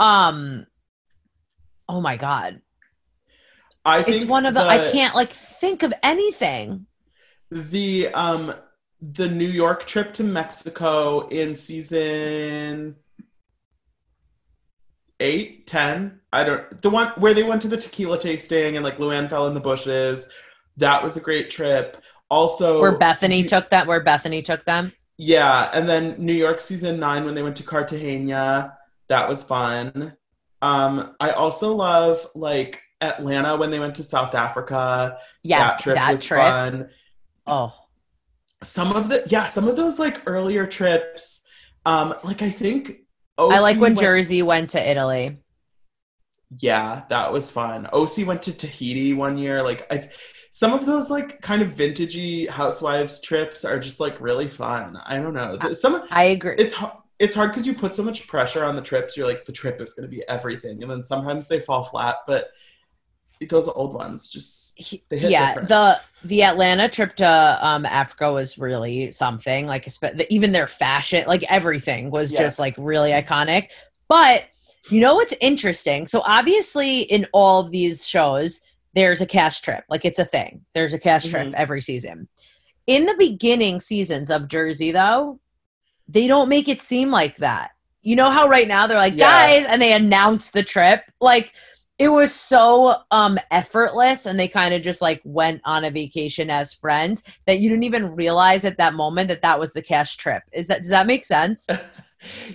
Um, 0.00 0.66
oh 1.88 2.00
my 2.00 2.16
god, 2.16 2.62
I 3.84 4.02
think 4.02 4.16
it's 4.16 4.24
one 4.24 4.46
of 4.46 4.54
the, 4.54 4.62
I 4.62 4.90
can't 4.90 5.14
like 5.14 5.30
think 5.30 5.82
of 5.82 5.94
anything. 6.02 6.86
the 7.50 8.08
um 8.08 8.54
the 9.00 9.28
New 9.28 9.46
York 9.46 9.84
trip 9.84 10.12
to 10.14 10.24
Mexico 10.24 11.28
in 11.28 11.54
season 11.54 12.96
eight, 15.24 15.66
ten. 15.66 16.20
I 16.32 16.44
don't 16.44 16.82
the 16.82 16.90
one 16.90 17.08
where 17.16 17.34
they 17.34 17.42
went 17.42 17.62
to 17.62 17.68
the 17.68 17.76
tequila 17.76 18.18
tasting 18.18 18.76
and 18.76 18.84
like 18.84 18.98
Luann 18.98 19.28
fell 19.28 19.46
in 19.48 19.54
the 19.54 19.60
bushes. 19.60 20.28
That 20.76 21.02
was 21.02 21.16
a 21.16 21.20
great 21.20 21.50
trip. 21.50 21.96
Also, 22.30 22.80
Where 22.80 22.98
Bethany 22.98 23.42
you- 23.42 23.48
took 23.48 23.70
that, 23.70 23.86
where 23.86 24.02
Bethany 24.02 24.42
took 24.42 24.64
them. 24.64 24.92
yeah, 25.18 25.70
and 25.72 25.88
then 25.88 26.14
New 26.18 26.32
York 26.32 26.58
season 26.60 26.98
nine 26.98 27.24
when 27.24 27.34
they 27.34 27.42
went 27.42 27.56
to 27.56 27.62
Cartagena, 27.62 28.76
that 29.08 29.28
was 29.28 29.42
fun. 29.42 30.14
Um, 30.62 31.14
I 31.20 31.30
also 31.30 31.74
love 31.74 32.26
like 32.34 32.80
Atlanta 33.00 33.56
when 33.56 33.70
they 33.70 33.78
went 33.78 33.94
to 33.96 34.02
South 34.02 34.34
Africa. 34.34 35.18
Yes, 35.42 35.76
that 35.76 35.82
trip 35.82 35.94
that 35.96 36.12
was 36.12 36.24
trip. 36.24 36.40
fun. 36.40 36.88
Oh, 37.46 37.72
Some 38.62 38.96
of 38.96 39.08
the 39.10 39.22
yeah, 39.28 39.46
some 39.46 39.68
of 39.68 39.76
those 39.76 39.98
like 39.98 40.22
earlier 40.26 40.66
trips. 40.66 41.46
Um, 41.86 42.14
like 42.24 42.40
I 42.42 42.48
think 42.50 43.00
I 43.38 43.60
like 43.60 43.76
when 43.76 43.94
went- 43.94 43.98
Jersey 43.98 44.42
went 44.42 44.70
to 44.70 44.90
Italy. 44.90 45.38
Yeah, 46.58 47.02
that 47.08 47.32
was 47.32 47.50
fun. 47.50 47.88
OC 47.92 48.26
went 48.26 48.42
to 48.44 48.56
Tahiti 48.56 49.12
one 49.12 49.36
year. 49.36 49.62
Like 49.62 49.86
I 49.92 50.08
some 50.52 50.72
of 50.72 50.86
those 50.86 51.10
like 51.10 51.40
kind 51.40 51.62
of 51.62 51.70
vintagey 51.70 52.48
housewives 52.48 53.20
trips 53.20 53.64
are 53.64 53.80
just 53.80 53.98
like 53.98 54.20
really 54.20 54.46
fun. 54.46 54.96
I 55.04 55.18
don't 55.18 55.34
know. 55.34 55.58
Some 55.72 56.04
I 56.10 56.24
agree. 56.24 56.54
it's 56.58 56.74
hard 56.74 56.92
it's 57.18 57.34
hard 57.34 57.50
because 57.50 57.66
you 57.66 57.74
put 57.74 57.94
so 57.94 58.02
much 58.02 58.26
pressure 58.26 58.64
on 58.64 58.76
the 58.76 58.82
trips. 58.82 59.16
You're 59.16 59.26
like, 59.26 59.44
the 59.44 59.52
trip 59.52 59.80
is 59.80 59.94
going 59.94 60.08
to 60.08 60.14
be 60.14 60.26
everything, 60.28 60.82
and 60.82 60.90
then 60.90 61.02
sometimes 61.02 61.46
they 61.46 61.60
fall 61.60 61.82
flat. 61.82 62.16
But 62.26 62.48
those 63.48 63.68
old 63.68 63.92
ones 63.94 64.28
just 64.30 64.80
yeah 65.10 65.48
different. 65.48 65.68
the 65.68 66.00
the 66.24 66.42
atlanta 66.42 66.88
trip 66.88 67.14
to 67.14 67.58
um 67.60 67.84
africa 67.84 68.32
was 68.32 68.56
really 68.56 69.10
something 69.10 69.66
like 69.66 69.86
even 70.30 70.52
their 70.52 70.66
fashion 70.66 71.24
like 71.26 71.42
everything 71.50 72.10
was 72.10 72.32
Yes. 72.32 72.40
just 72.40 72.58
like 72.58 72.74
really 72.78 73.10
iconic 73.10 73.68
but 74.08 74.44
you 74.90 75.00
know 75.00 75.14
what's 75.16 75.34
interesting 75.40 76.06
so 76.06 76.22
obviously 76.24 77.00
in 77.00 77.26
all 77.32 77.60
of 77.60 77.70
these 77.70 78.06
shows 78.06 78.60
there's 78.94 79.20
a 79.20 79.26
cash 79.26 79.60
trip 79.60 79.84
like 79.90 80.04
it's 80.06 80.18
a 80.18 80.24
thing 80.24 80.64
there's 80.72 80.94
a 80.94 80.98
cash 80.98 81.26
trip 81.28 81.48
Mhm. 81.48 81.54
every 81.54 81.82
season 81.82 82.28
in 82.86 83.04
the 83.04 83.14
beginning 83.18 83.78
seasons 83.80 84.30
of 84.30 84.48
jersey 84.48 84.90
though 84.90 85.38
they 86.08 86.26
don't 86.26 86.48
make 86.48 86.68
it 86.68 86.80
seem 86.80 87.10
like 87.10 87.36
that 87.36 87.72
you 88.02 88.16
know 88.16 88.30
how 88.30 88.46
right 88.48 88.68
now 88.68 88.86
they're 88.86 88.96
like 88.96 89.14
Yeah. 89.16 89.28
guys 89.30 89.66
and 89.68 89.82
they 89.82 89.92
announce 89.92 90.50
the 90.50 90.62
trip 90.62 91.02
like 91.20 91.52
it 91.98 92.08
was 92.08 92.34
so 92.34 92.96
um 93.10 93.38
effortless 93.50 94.26
and 94.26 94.38
they 94.38 94.48
kind 94.48 94.74
of 94.74 94.82
just 94.82 95.00
like 95.00 95.20
went 95.24 95.60
on 95.64 95.84
a 95.84 95.90
vacation 95.90 96.50
as 96.50 96.74
friends 96.74 97.22
that 97.46 97.60
you 97.60 97.68
didn't 97.68 97.84
even 97.84 98.14
realize 98.14 98.64
at 98.64 98.76
that 98.78 98.94
moment 98.94 99.28
that 99.28 99.42
that 99.42 99.58
was 99.60 99.72
the 99.72 99.82
cast 99.82 100.18
trip 100.18 100.42
is 100.52 100.66
that 100.66 100.80
does 100.80 100.90
that 100.90 101.06
make 101.06 101.24
sense 101.24 101.66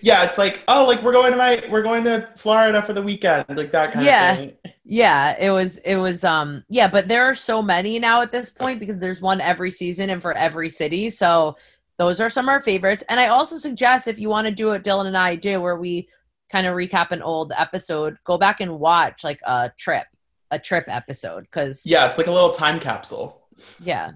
yeah, 0.01 0.23
it's 0.23 0.39
like, 0.39 0.63
oh, 0.67 0.83
like 0.85 1.03
we're 1.03 1.11
going 1.13 1.29
to 1.31 1.37
my 1.37 1.63
we're 1.69 1.83
going 1.83 2.03
to 2.05 2.27
Florida 2.35 2.81
for 2.81 2.93
the 2.93 3.03
weekend, 3.03 3.45
like 3.49 3.71
that 3.71 3.91
kind 3.91 4.03
Yeah. 4.05 4.31
of 4.31 4.37
thing. 4.37 4.53
yeah 4.83 5.35
it 5.39 5.51
was 5.51 5.77
it 5.79 5.95
was 5.97 6.23
um 6.23 6.63
yeah 6.69 6.87
but 6.87 7.07
there 7.07 7.23
are 7.25 7.35
so 7.35 7.61
many 7.61 7.99
now 7.99 8.21
at 8.23 8.31
this 8.31 8.49
point 8.49 8.79
because 8.79 8.97
there's 8.97 9.21
one 9.21 9.39
every 9.41 9.69
season 9.69 10.09
and 10.09 10.21
for 10.23 10.33
every 10.33 10.69
city 10.69 11.09
so 11.11 11.55
those 11.99 12.19
are 12.19 12.29
some 12.31 12.45
of 12.45 12.49
our 12.49 12.61
favorites 12.61 13.03
and 13.09 13.19
i 13.19 13.27
also 13.27 13.57
suggest 13.57 14.07
if 14.07 14.17
you 14.17 14.27
want 14.29 14.47
to 14.47 14.51
do 14.53 14.67
what 14.67 14.83
dylan 14.83 15.05
and 15.05 15.15
i 15.17 15.35
do 15.35 15.61
where 15.61 15.75
we 15.77 16.07
kind 16.51 16.65
of 16.67 16.75
recap 16.75 17.11
an 17.11 17.21
old 17.21 17.51
episode 17.55 18.17
go 18.23 18.37
back 18.37 18.59
and 18.61 18.79
watch 18.79 19.23
like 19.23 19.39
a 19.45 19.71
trip 19.77 20.07
a 20.51 20.59
trip 20.59 20.85
episode 20.87 21.41
because 21.43 21.83
Yeah, 21.85 22.07
it's 22.07 22.17
like 22.17 22.27
a 22.27 22.31
little 22.31 22.49
time 22.51 22.79
capsule. 22.79 23.47
yeah 23.79 24.11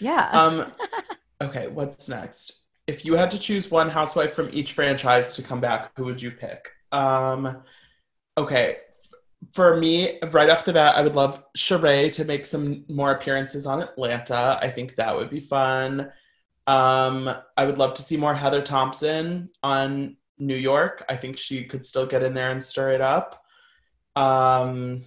yeah 0.00 0.30
Um, 0.32 0.72
okay, 1.40 1.68
what's 1.68 2.08
next? 2.08 2.62
If 2.86 3.04
you 3.04 3.14
had 3.14 3.30
to 3.30 3.38
choose 3.38 3.70
one 3.70 3.88
housewife 3.88 4.32
from 4.32 4.48
each 4.52 4.72
franchise 4.72 5.34
to 5.36 5.42
come 5.42 5.60
back, 5.60 5.92
who 5.96 6.04
would 6.06 6.20
you 6.20 6.30
pick? 6.32 6.70
Um, 6.90 7.58
okay, 8.36 8.78
for 9.52 9.76
me, 9.76 10.18
right 10.32 10.50
off 10.50 10.64
the 10.64 10.72
bat, 10.72 10.96
I 10.96 11.02
would 11.02 11.14
love 11.14 11.42
Sheree 11.56 12.10
to 12.12 12.24
make 12.24 12.44
some 12.46 12.84
more 12.88 13.12
appearances 13.12 13.64
on 13.66 13.80
Atlanta. 13.82 14.58
I 14.60 14.70
think 14.70 14.96
that 14.96 15.16
would 15.16 15.30
be 15.30 15.40
fun. 15.40 16.10
Um, 16.66 17.32
I 17.56 17.64
would 17.64 17.78
love 17.78 17.94
to 17.94 18.02
see 18.02 18.16
more 18.16 18.34
Heather 18.34 18.62
Thompson 18.62 19.48
on 19.62 20.16
New 20.40 20.56
York. 20.56 21.04
I 21.08 21.16
think 21.16 21.38
she 21.38 21.64
could 21.64 21.84
still 21.84 22.06
get 22.06 22.22
in 22.22 22.34
there 22.34 22.50
and 22.50 22.62
stir 22.62 22.92
it 22.92 23.00
up. 23.00 23.44
Um, 24.16 25.04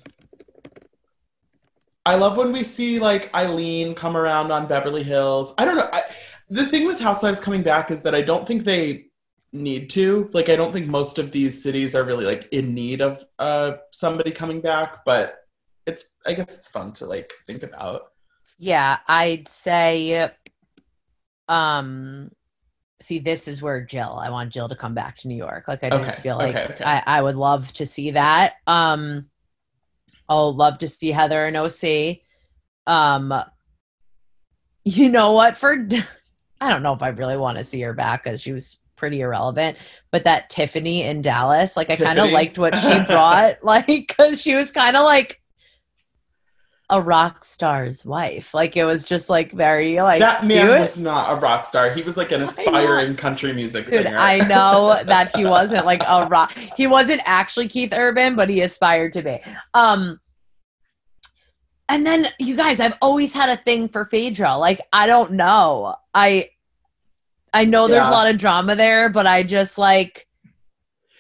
I 2.06 2.16
love 2.16 2.38
when 2.38 2.52
we 2.52 2.64
see 2.64 3.00
like 3.00 3.34
Eileen 3.34 3.96
come 3.96 4.18
around 4.18 4.52
on 4.52 4.68
Beverly 4.68 5.04
Hills. 5.04 5.54
I 5.58 5.66
don't 5.66 5.78
know. 5.78 5.90
I, 5.92 6.04
the 6.50 6.66
thing 6.66 6.86
with 6.86 7.00
Housewives 7.00 7.40
coming 7.40 7.64
back 7.64 7.92
is 7.92 8.02
that 8.04 8.14
I 8.14 8.22
don't 8.22 8.46
think 8.46 8.64
they 8.64 9.08
need 9.52 9.90
to. 9.92 10.30
Like, 10.34 10.50
I 10.50 10.56
don't 10.56 10.74
think 10.74 10.88
most 10.88 11.18
of 11.18 11.32
these 11.32 11.62
cities 11.62 11.96
are 11.96 12.04
really 12.04 12.26
like 12.26 12.48
in 12.52 12.74
need 12.74 13.02
of 13.02 13.24
uh 13.40 13.74
somebody 13.92 14.32
coming 14.32 14.62
back. 14.62 15.06
But 15.06 15.46
it's, 15.86 16.18
I 16.26 16.34
guess, 16.34 16.58
it's 16.58 16.68
fun 16.68 16.94
to 16.94 17.06
like 17.06 17.32
think 17.46 17.64
about. 17.64 18.12
Yeah, 18.58 19.00
I'd 19.08 19.48
say 19.48 20.32
um 21.50 22.32
see 23.02 23.20
this 23.20 23.48
is 23.48 23.62
where 23.62 23.82
Jill. 23.82 24.20
I 24.22 24.30
want 24.30 24.52
Jill 24.54 24.70
to 24.70 24.76
come 24.76 24.94
back 24.94 25.18
to 25.20 25.28
New 25.28 25.36
York. 25.36 25.68
Like 25.68 25.84
I 25.84 25.90
just 25.90 26.20
Okay, 26.20 26.22
feel 26.22 26.38
like 26.38 26.56
okay, 26.56 26.74
okay. 26.74 26.84
I, 26.84 27.04
I 27.06 27.22
would 27.22 27.36
love 27.36 27.72
to 27.74 27.86
see 27.86 28.12
that. 28.12 28.56
Um 28.68 29.30
I'll 30.30 30.54
love 30.54 30.78
to 30.80 30.88
see 30.88 31.12
Heather 31.12 31.46
and 31.46 31.58
OC. 31.58 32.20
Um 32.88 33.34
you 34.86 35.10
know 35.10 35.34
what 35.34 35.58
for 35.58 35.88
I 36.62 36.70
don't 36.70 36.84
know 36.84 36.94
if 36.94 37.02
I 37.02 37.10
really 37.10 37.38
want 37.38 37.58
to 37.58 37.64
see 37.64 37.82
her 37.82 37.94
back 37.94 38.24
because 38.24 38.42
she 38.42 38.54
was 38.54 38.80
pretty 38.96 39.20
irrelevant, 39.20 39.78
but 40.12 40.24
that 40.24 40.50
Tiffany 40.50 41.04
in 41.04 41.22
Dallas, 41.22 41.76
like 41.76 41.90
I 41.92 41.98
kind 41.98 42.20
of 42.20 42.32
liked 42.32 42.58
what 42.58 42.74
she 42.78 43.00
brought, 43.08 43.62
like 43.64 43.86
because 43.86 44.42
she 44.42 44.56
was 44.56 44.72
kind 44.72 44.96
of 44.96 45.04
like 45.04 45.42
a 46.94 47.02
rock 47.02 47.44
star's 47.44 48.06
wife. 48.06 48.54
Like 48.54 48.78
it 48.78 48.86
was 48.86 49.04
just 49.04 49.28
like 49.28 49.52
very 49.52 50.00
like 50.00 50.20
that 50.20 50.46
man 50.46 50.68
cute. 50.68 50.80
was 50.80 50.96
not 50.96 51.32
a 51.36 51.42
rock 51.42 51.66
star. 51.66 51.90
He 51.90 52.04
was 52.04 52.18
like 52.18 52.32
an 52.32 52.42
aspiring 52.48 53.16
country 53.16 53.52
music 53.52 53.86
Dude, 53.86 54.04
singer. 54.04 54.16
I 54.18 54.38
know 54.38 55.02
that 55.08 55.36
he 55.36 55.44
wasn't 55.44 55.86
like 55.88 56.04
a 56.08 56.28
rock. 56.30 56.54
He 56.78 56.86
wasn't 56.86 57.22
actually 57.26 57.68
Keith 57.68 57.92
Urban, 57.94 58.36
but 58.36 58.48
he 58.48 58.62
aspired 58.62 59.12
to 59.14 59.24
be. 59.24 59.40
Um, 59.74 60.20
and 61.90 62.06
then 62.06 62.28
you 62.40 62.56
guys, 62.56 62.80
I've 62.80 62.94
always 63.02 63.34
had 63.34 63.50
a 63.50 63.58
thing 63.58 63.90
for 63.90 64.06
Phaedra. 64.06 64.56
Like 64.58 64.80
I 64.94 65.08
don't 65.08 65.32
know. 65.34 65.96
I 66.14 66.50
I 67.54 67.66
know 67.66 67.88
there's 67.88 68.08
a 68.08 68.12
lot 68.12 68.30
of 68.30 68.38
drama 68.38 68.76
there, 68.76 69.10
but 69.10 69.26
I 69.26 69.42
just 69.42 69.80
like 69.80 70.28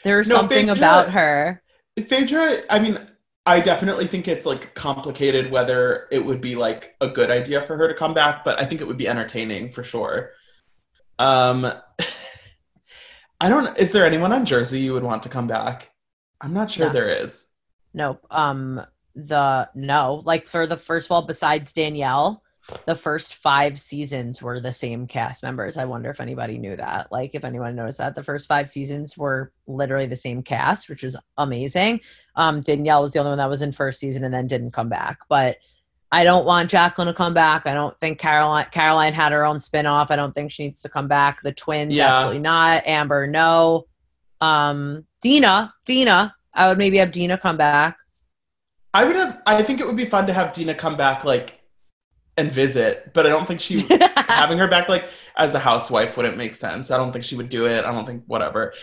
there's 0.03 0.29
No, 0.29 0.35
something 0.35 0.67
Phaedra- 0.67 0.77
about 0.77 1.09
her. 1.11 1.63
Phaedra, 2.07 2.57
I 2.69 2.77
mean, 2.79 2.99
I 3.45 3.59
definitely 3.59 4.07
think 4.07 4.27
it's 4.27 4.45
like 4.45 4.73
complicated 4.73 5.51
whether 5.51 6.07
it 6.11 6.23
would 6.23 6.39
be 6.39 6.55
like 6.55 6.95
a 7.01 7.07
good 7.09 7.29
idea 7.29 7.61
for 7.61 7.75
her 7.77 7.87
to 7.87 7.93
come 7.93 8.13
back, 8.13 8.43
but 8.45 8.59
I 8.61 8.65
think 8.65 8.79
it 8.79 8.87
would 8.87 8.97
be 8.97 9.07
entertaining 9.07 9.69
for 9.71 9.83
sure. 9.83 10.31
Um, 11.19 11.65
I 13.41 13.49
don't. 13.49 13.77
Is 13.77 13.91
there 13.91 14.05
anyone 14.05 14.31
on 14.31 14.45
Jersey 14.45 14.79
you 14.79 14.93
would 14.93 15.03
want 15.03 15.23
to 15.23 15.29
come 15.29 15.47
back? 15.47 15.91
I'm 16.39 16.53
not 16.53 16.71
sure 16.71 16.87
No. 16.87 16.93
there 16.93 17.09
is. 17.23 17.49
Nope. 17.93 18.25
Um 18.31 18.81
the 19.15 19.69
no, 19.75 20.21
like 20.25 20.47
for 20.47 20.65
the 20.65 20.77
first 20.77 21.07
of 21.07 21.11
all, 21.11 21.21
besides 21.23 21.73
Danielle, 21.73 22.42
the 22.85 22.95
first 22.95 23.35
five 23.35 23.79
seasons 23.79 24.41
were 24.41 24.59
the 24.59 24.71
same 24.71 25.05
cast 25.07 25.43
members. 25.43 25.77
I 25.77 25.85
wonder 25.85 26.09
if 26.09 26.21
anybody 26.21 26.57
knew 26.57 26.75
that. 26.77 27.11
Like 27.11 27.35
if 27.35 27.43
anyone 27.43 27.75
noticed 27.75 27.97
that. 27.97 28.15
The 28.15 28.23
first 28.23 28.47
five 28.47 28.69
seasons 28.69 29.17
were 29.17 29.51
literally 29.67 30.05
the 30.07 30.15
same 30.15 30.41
cast, 30.43 30.89
which 30.89 31.03
was 31.03 31.15
amazing. 31.37 32.01
Um 32.35 32.61
Danielle 32.61 33.01
was 33.01 33.13
the 33.13 33.19
only 33.19 33.31
one 33.31 33.37
that 33.39 33.49
was 33.49 33.61
in 33.61 33.71
first 33.71 33.99
season 33.99 34.23
and 34.23 34.33
then 34.33 34.47
didn't 34.47 34.71
come 34.71 34.89
back. 34.89 35.19
But 35.27 35.57
I 36.11 36.23
don't 36.23 36.45
want 36.45 36.69
Jacqueline 36.69 37.07
to 37.07 37.13
come 37.13 37.33
back. 37.33 37.65
I 37.65 37.73
don't 37.73 37.99
think 37.99 38.19
Caroline 38.19 38.67
Caroline 38.71 39.13
had 39.13 39.31
her 39.31 39.45
own 39.45 39.57
spinoff. 39.57 40.07
I 40.11 40.15
don't 40.15 40.31
think 40.33 40.51
she 40.51 40.63
needs 40.63 40.81
to 40.83 40.89
come 40.89 41.07
back. 41.07 41.41
The 41.41 41.51
twins, 41.51 41.93
Yeah. 41.93 42.13
absolutely 42.13 42.39
not. 42.41 42.85
Amber, 42.87 43.27
no. 43.27 43.87
Um 44.39 45.05
Dina, 45.21 45.73
Dina. 45.85 46.35
I 46.53 46.67
would 46.67 46.77
maybe 46.77 46.97
have 46.97 47.11
Dina 47.11 47.37
come 47.37 47.57
back. 47.57 47.97
I 48.93 49.05
would 49.05 49.15
have. 49.15 49.41
I 49.47 49.63
think 49.63 49.79
it 49.81 49.87
would 49.87 49.97
be 49.97 50.05
fun 50.05 50.27
to 50.27 50.33
have 50.33 50.53
Dina 50.53 50.75
come 50.75 50.95
back, 50.95 51.23
like, 51.23 51.59
and 52.37 52.51
visit. 52.51 53.13
But 53.13 53.25
I 53.25 53.29
don't 53.29 53.47
think 53.47 53.59
she 53.59 53.85
having 54.15 54.57
her 54.57 54.67
back, 54.67 54.89
like, 54.89 55.09
as 55.37 55.55
a 55.55 55.59
housewife 55.59 56.17
wouldn't 56.17 56.37
make 56.37 56.55
sense. 56.55 56.91
I 56.91 56.97
don't 56.97 57.11
think 57.11 57.23
she 57.23 57.35
would 57.35 57.49
do 57.49 57.65
it. 57.65 57.85
I 57.85 57.91
don't 57.91 58.05
think 58.05 58.23
whatever. 58.27 58.73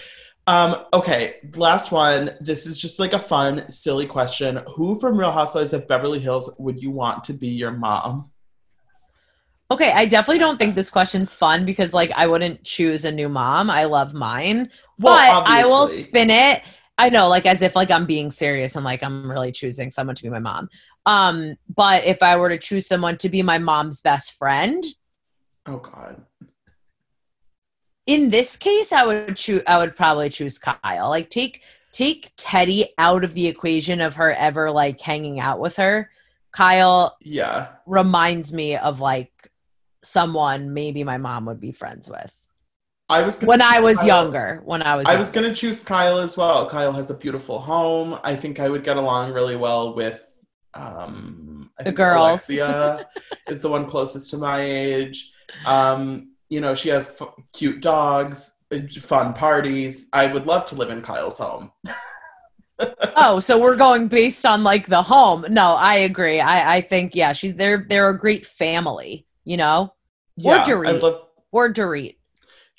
Um, 0.47 0.85
okay, 0.93 1.37
last 1.55 1.93
one. 1.93 2.33
This 2.41 2.67
is 2.67 2.81
just 2.81 2.99
like 2.99 3.13
a 3.13 3.19
fun, 3.19 3.69
silly 3.71 4.07
question. 4.07 4.61
Who 4.75 4.99
from 4.99 5.17
Real 5.17 5.31
Housewives 5.31 5.73
of 5.73 5.87
Beverly 5.87 6.19
Hills 6.19 6.53
would 6.59 6.83
you 6.83 6.91
want 6.91 7.25
to 7.25 7.33
be 7.33 7.49
your 7.49 7.71
mom? 7.71 8.31
Okay, 9.71 9.93
I 9.93 10.07
definitely 10.07 10.41
don't 10.41 10.59
think 10.59 10.75
this 10.75 10.91
question's 10.91 11.33
fun 11.33 11.65
because 11.65 11.95
like 11.95 12.11
I 12.17 12.27
wouldn't 12.27 12.65
choose 12.65 13.05
a 13.05 13.13
new 13.13 13.29
mom. 13.29 13.71
I 13.71 13.85
love 13.85 14.15
mine. 14.15 14.71
Well, 14.99 15.15
but 15.15 15.49
I 15.49 15.65
will 15.65 15.87
spin 15.87 16.31
it. 16.31 16.63
I 16.99 17.09
know, 17.09 17.29
like 17.29 17.47
as 17.47 17.63
if 17.63 17.77
like 17.77 17.91
I'm 17.91 18.05
being 18.05 18.33
serious. 18.33 18.77
I'm 18.77 18.83
like, 18.83 19.03
I'm 19.05 19.31
really 19.31 19.53
choosing 19.53 19.91
someone 19.91 20.17
to 20.17 20.23
be 20.23 20.29
my 20.29 20.41
mom. 20.41 20.69
Um, 21.07 21.57
but 21.75 22.05
if 22.05 22.23
I 22.23 22.37
were 22.37 22.49
to 22.51 22.59
choose 22.59 22.87
someone 22.87 23.17
to 23.19 23.29
be 23.29 23.43
my 23.43 23.59
mom's 23.59 24.01
best 24.01 24.33
friend, 24.33 24.83
Oh 25.67 25.77
God. 25.79 26.23
in 28.07 28.31
this 28.31 28.57
case, 28.57 28.93
I 28.93 29.05
would 29.05 29.37
choose 29.37 29.63
I 29.67 29.79
would 29.79 29.97
probably 29.97 30.31
choose 30.31 30.59
Kyle. 30.59 31.09
Like 31.11 31.31
take 31.31 31.63
take 31.93 32.33
Teddy 32.37 32.93
out 32.99 33.25
of 33.25 33.35
the 33.35 33.47
equation 33.47 34.01
of 34.01 34.15
her 34.17 34.33
ever 34.35 34.71
like 34.71 35.01
hanging 35.01 35.41
out 35.41 35.61
with 35.61 35.77
her. 35.77 36.11
Kyle 36.53 37.17
Yeah. 37.21 37.69
reminds 37.87 38.53
me 38.53 38.77
of 38.77 39.01
like 39.01 39.33
someone 40.03 40.73
maybe 40.73 41.05
my 41.05 41.19
mom 41.19 41.45
would 41.47 41.61
be 41.61 41.73
friends 41.73 42.09
with. 42.09 42.35
I 43.09 43.23
was 43.23 43.41
when 43.43 43.61
I 43.63 43.81
was 43.81 43.99
Kyle. 43.99 44.07
younger. 44.07 44.63
When 44.65 44.83
I 44.83 44.97
was, 44.97 45.07
I 45.07 45.17
was 45.17 45.31
gonna 45.31 45.55
choose 45.55 45.81
Kyle 45.81 46.19
as 46.19 46.37
well. 46.37 46.69
Kyle 46.69 46.93
has 46.93 47.11
a 47.11 47.15
beautiful 47.15 47.59
home. 47.59 48.19
I 48.23 48.37
think 48.37 48.61
I 48.61 48.69
would 48.69 48.85
get 48.85 48.97
along 48.97 49.33
really 49.33 49.57
well 49.57 49.95
with 49.95 50.30
um 50.75 51.71
I 51.79 51.83
The 51.85 51.93
girls. 51.93 52.49
Alexia 52.49 53.07
is 53.49 53.61
the 53.61 53.69
one 53.71 53.87
closest 53.87 54.31
to 54.31 54.37
my 54.39 54.61
age. 54.61 55.33
Um, 55.67 56.33
you 56.49 56.61
know, 56.61 56.75
she 56.75 56.89
has 56.91 57.17
f- 57.21 57.29
cute 57.53 57.81
dogs, 57.81 58.65
uh, 58.73 58.79
fun 59.01 59.33
parties. 59.35 60.09
I 60.13 60.27
would 60.27 60.47
love 60.47 60.67
to 60.67 60.75
live 60.75 60.91
in 60.91 61.03
Kyle's 61.03 61.39
home. 61.39 61.71
Oh, 63.17 63.41
so 63.41 63.59
we're 63.59 63.77
going 63.77 64.09
based 64.09 64.47
on 64.47 64.65
like 64.65 64.87
the 64.87 65.03
home. 65.03 65.45
No, 65.51 65.75
I 65.75 65.97
agree. 65.97 66.41
I 66.41 66.77
I 66.77 66.81
think 66.81 67.15
yeah, 67.15 67.35
she's 67.35 67.55
they're 67.55 67.85
they're 67.89 68.09
a 68.09 68.17
great 68.17 68.47
family. 68.47 69.27
You 69.45 69.59
know, 69.59 69.93
Or 70.43 70.55
Yeah, 70.55 70.63
I 70.63 70.67
Dorit. 70.67 70.93
would 70.95 71.03
love 71.03 71.27
or 71.53 71.71
Dorit. 71.71 72.17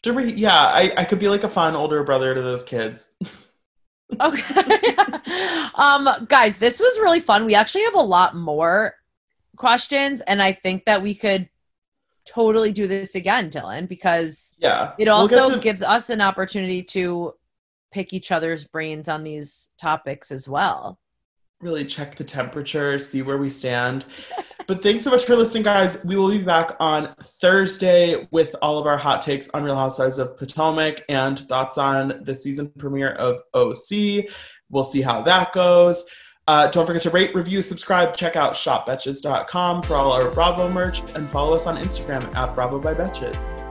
Dorit. 0.01 0.33
Yeah, 0.37 0.55
I, 0.55 0.91
I 0.97 1.03
could 1.03 1.19
be 1.19 1.27
like 1.29 1.43
a 1.43 1.49
fun 1.49 1.75
older 1.75 2.03
brother 2.03 2.33
to 2.33 2.41
those 2.41 2.63
kids. 2.63 3.11
Okay. 4.19 4.95
um, 5.75 6.25
guys, 6.27 6.57
this 6.57 6.79
was 6.79 6.99
really 6.99 7.19
fun. 7.19 7.45
We 7.45 7.55
actually 7.55 7.83
have 7.85 7.95
a 7.95 7.99
lot 8.01 8.35
more 8.35 8.95
questions, 9.57 10.21
and 10.21 10.41
I 10.41 10.51
think 10.51 10.85
that 10.85 11.01
we 11.01 11.15
could 11.15 11.49
totally 12.25 12.71
do 12.71 12.87
this 12.87 13.15
again, 13.15 13.49
Dylan, 13.49 13.87
because 13.87 14.53
Yeah. 14.57 14.93
it 14.99 15.05
We'll 15.05 15.15
also 15.15 15.53
to- 15.55 15.59
gives 15.59 15.81
us 15.81 16.09
an 16.09 16.21
opportunity 16.21 16.83
to 16.83 17.33
pick 17.91 18.13
each 18.13 18.31
other's 18.31 18.65
brains 18.65 19.09
on 19.09 19.23
these 19.23 19.69
topics 19.79 20.31
as 20.31 20.47
well. 20.47 20.99
Really 21.61 21.85
check 21.85 22.15
the 22.15 22.23
temperature, 22.23 22.97
see 22.99 23.21
where 23.21 23.37
we 23.37 23.49
stand. 23.49 24.05
But 24.67 24.81
thanks 24.81 25.03
so 25.03 25.09
much 25.09 25.25
for 25.25 25.35
listening, 25.35 25.63
guys. 25.63 26.03
We 26.05 26.15
will 26.15 26.29
be 26.29 26.37
back 26.37 26.75
on 26.79 27.13
Thursday 27.41 28.27
with 28.31 28.55
all 28.61 28.77
of 28.77 28.87
our 28.87 28.97
hot 28.97 29.21
takes 29.21 29.49
on 29.49 29.63
Real 29.63 29.75
Housewives 29.75 30.19
of 30.19 30.37
Potomac 30.37 31.03
and 31.09 31.39
thoughts 31.39 31.77
on 31.77 32.21
the 32.23 32.33
season 32.33 32.71
premiere 32.77 33.13
of 33.13 33.41
OC. 33.53 34.25
We'll 34.69 34.83
see 34.83 35.01
how 35.01 35.21
that 35.23 35.53
goes. 35.53 36.05
Uh, 36.47 36.67
don't 36.67 36.85
forget 36.85 37.01
to 37.03 37.09
rate, 37.09 37.33
review, 37.35 37.61
subscribe, 37.61 38.15
check 38.15 38.35
out 38.35 38.53
shopbetches.com 38.53 39.83
for 39.83 39.95
all 39.95 40.11
our 40.11 40.29
Bravo 40.31 40.69
merch, 40.69 41.01
and 41.15 41.29
follow 41.29 41.53
us 41.53 41.67
on 41.67 41.77
Instagram 41.77 42.33
at 42.35 42.55
Bravo 42.55 42.79
by 42.79 42.93
Betches. 42.93 43.70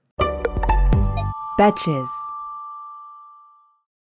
Betches. 1.61 2.30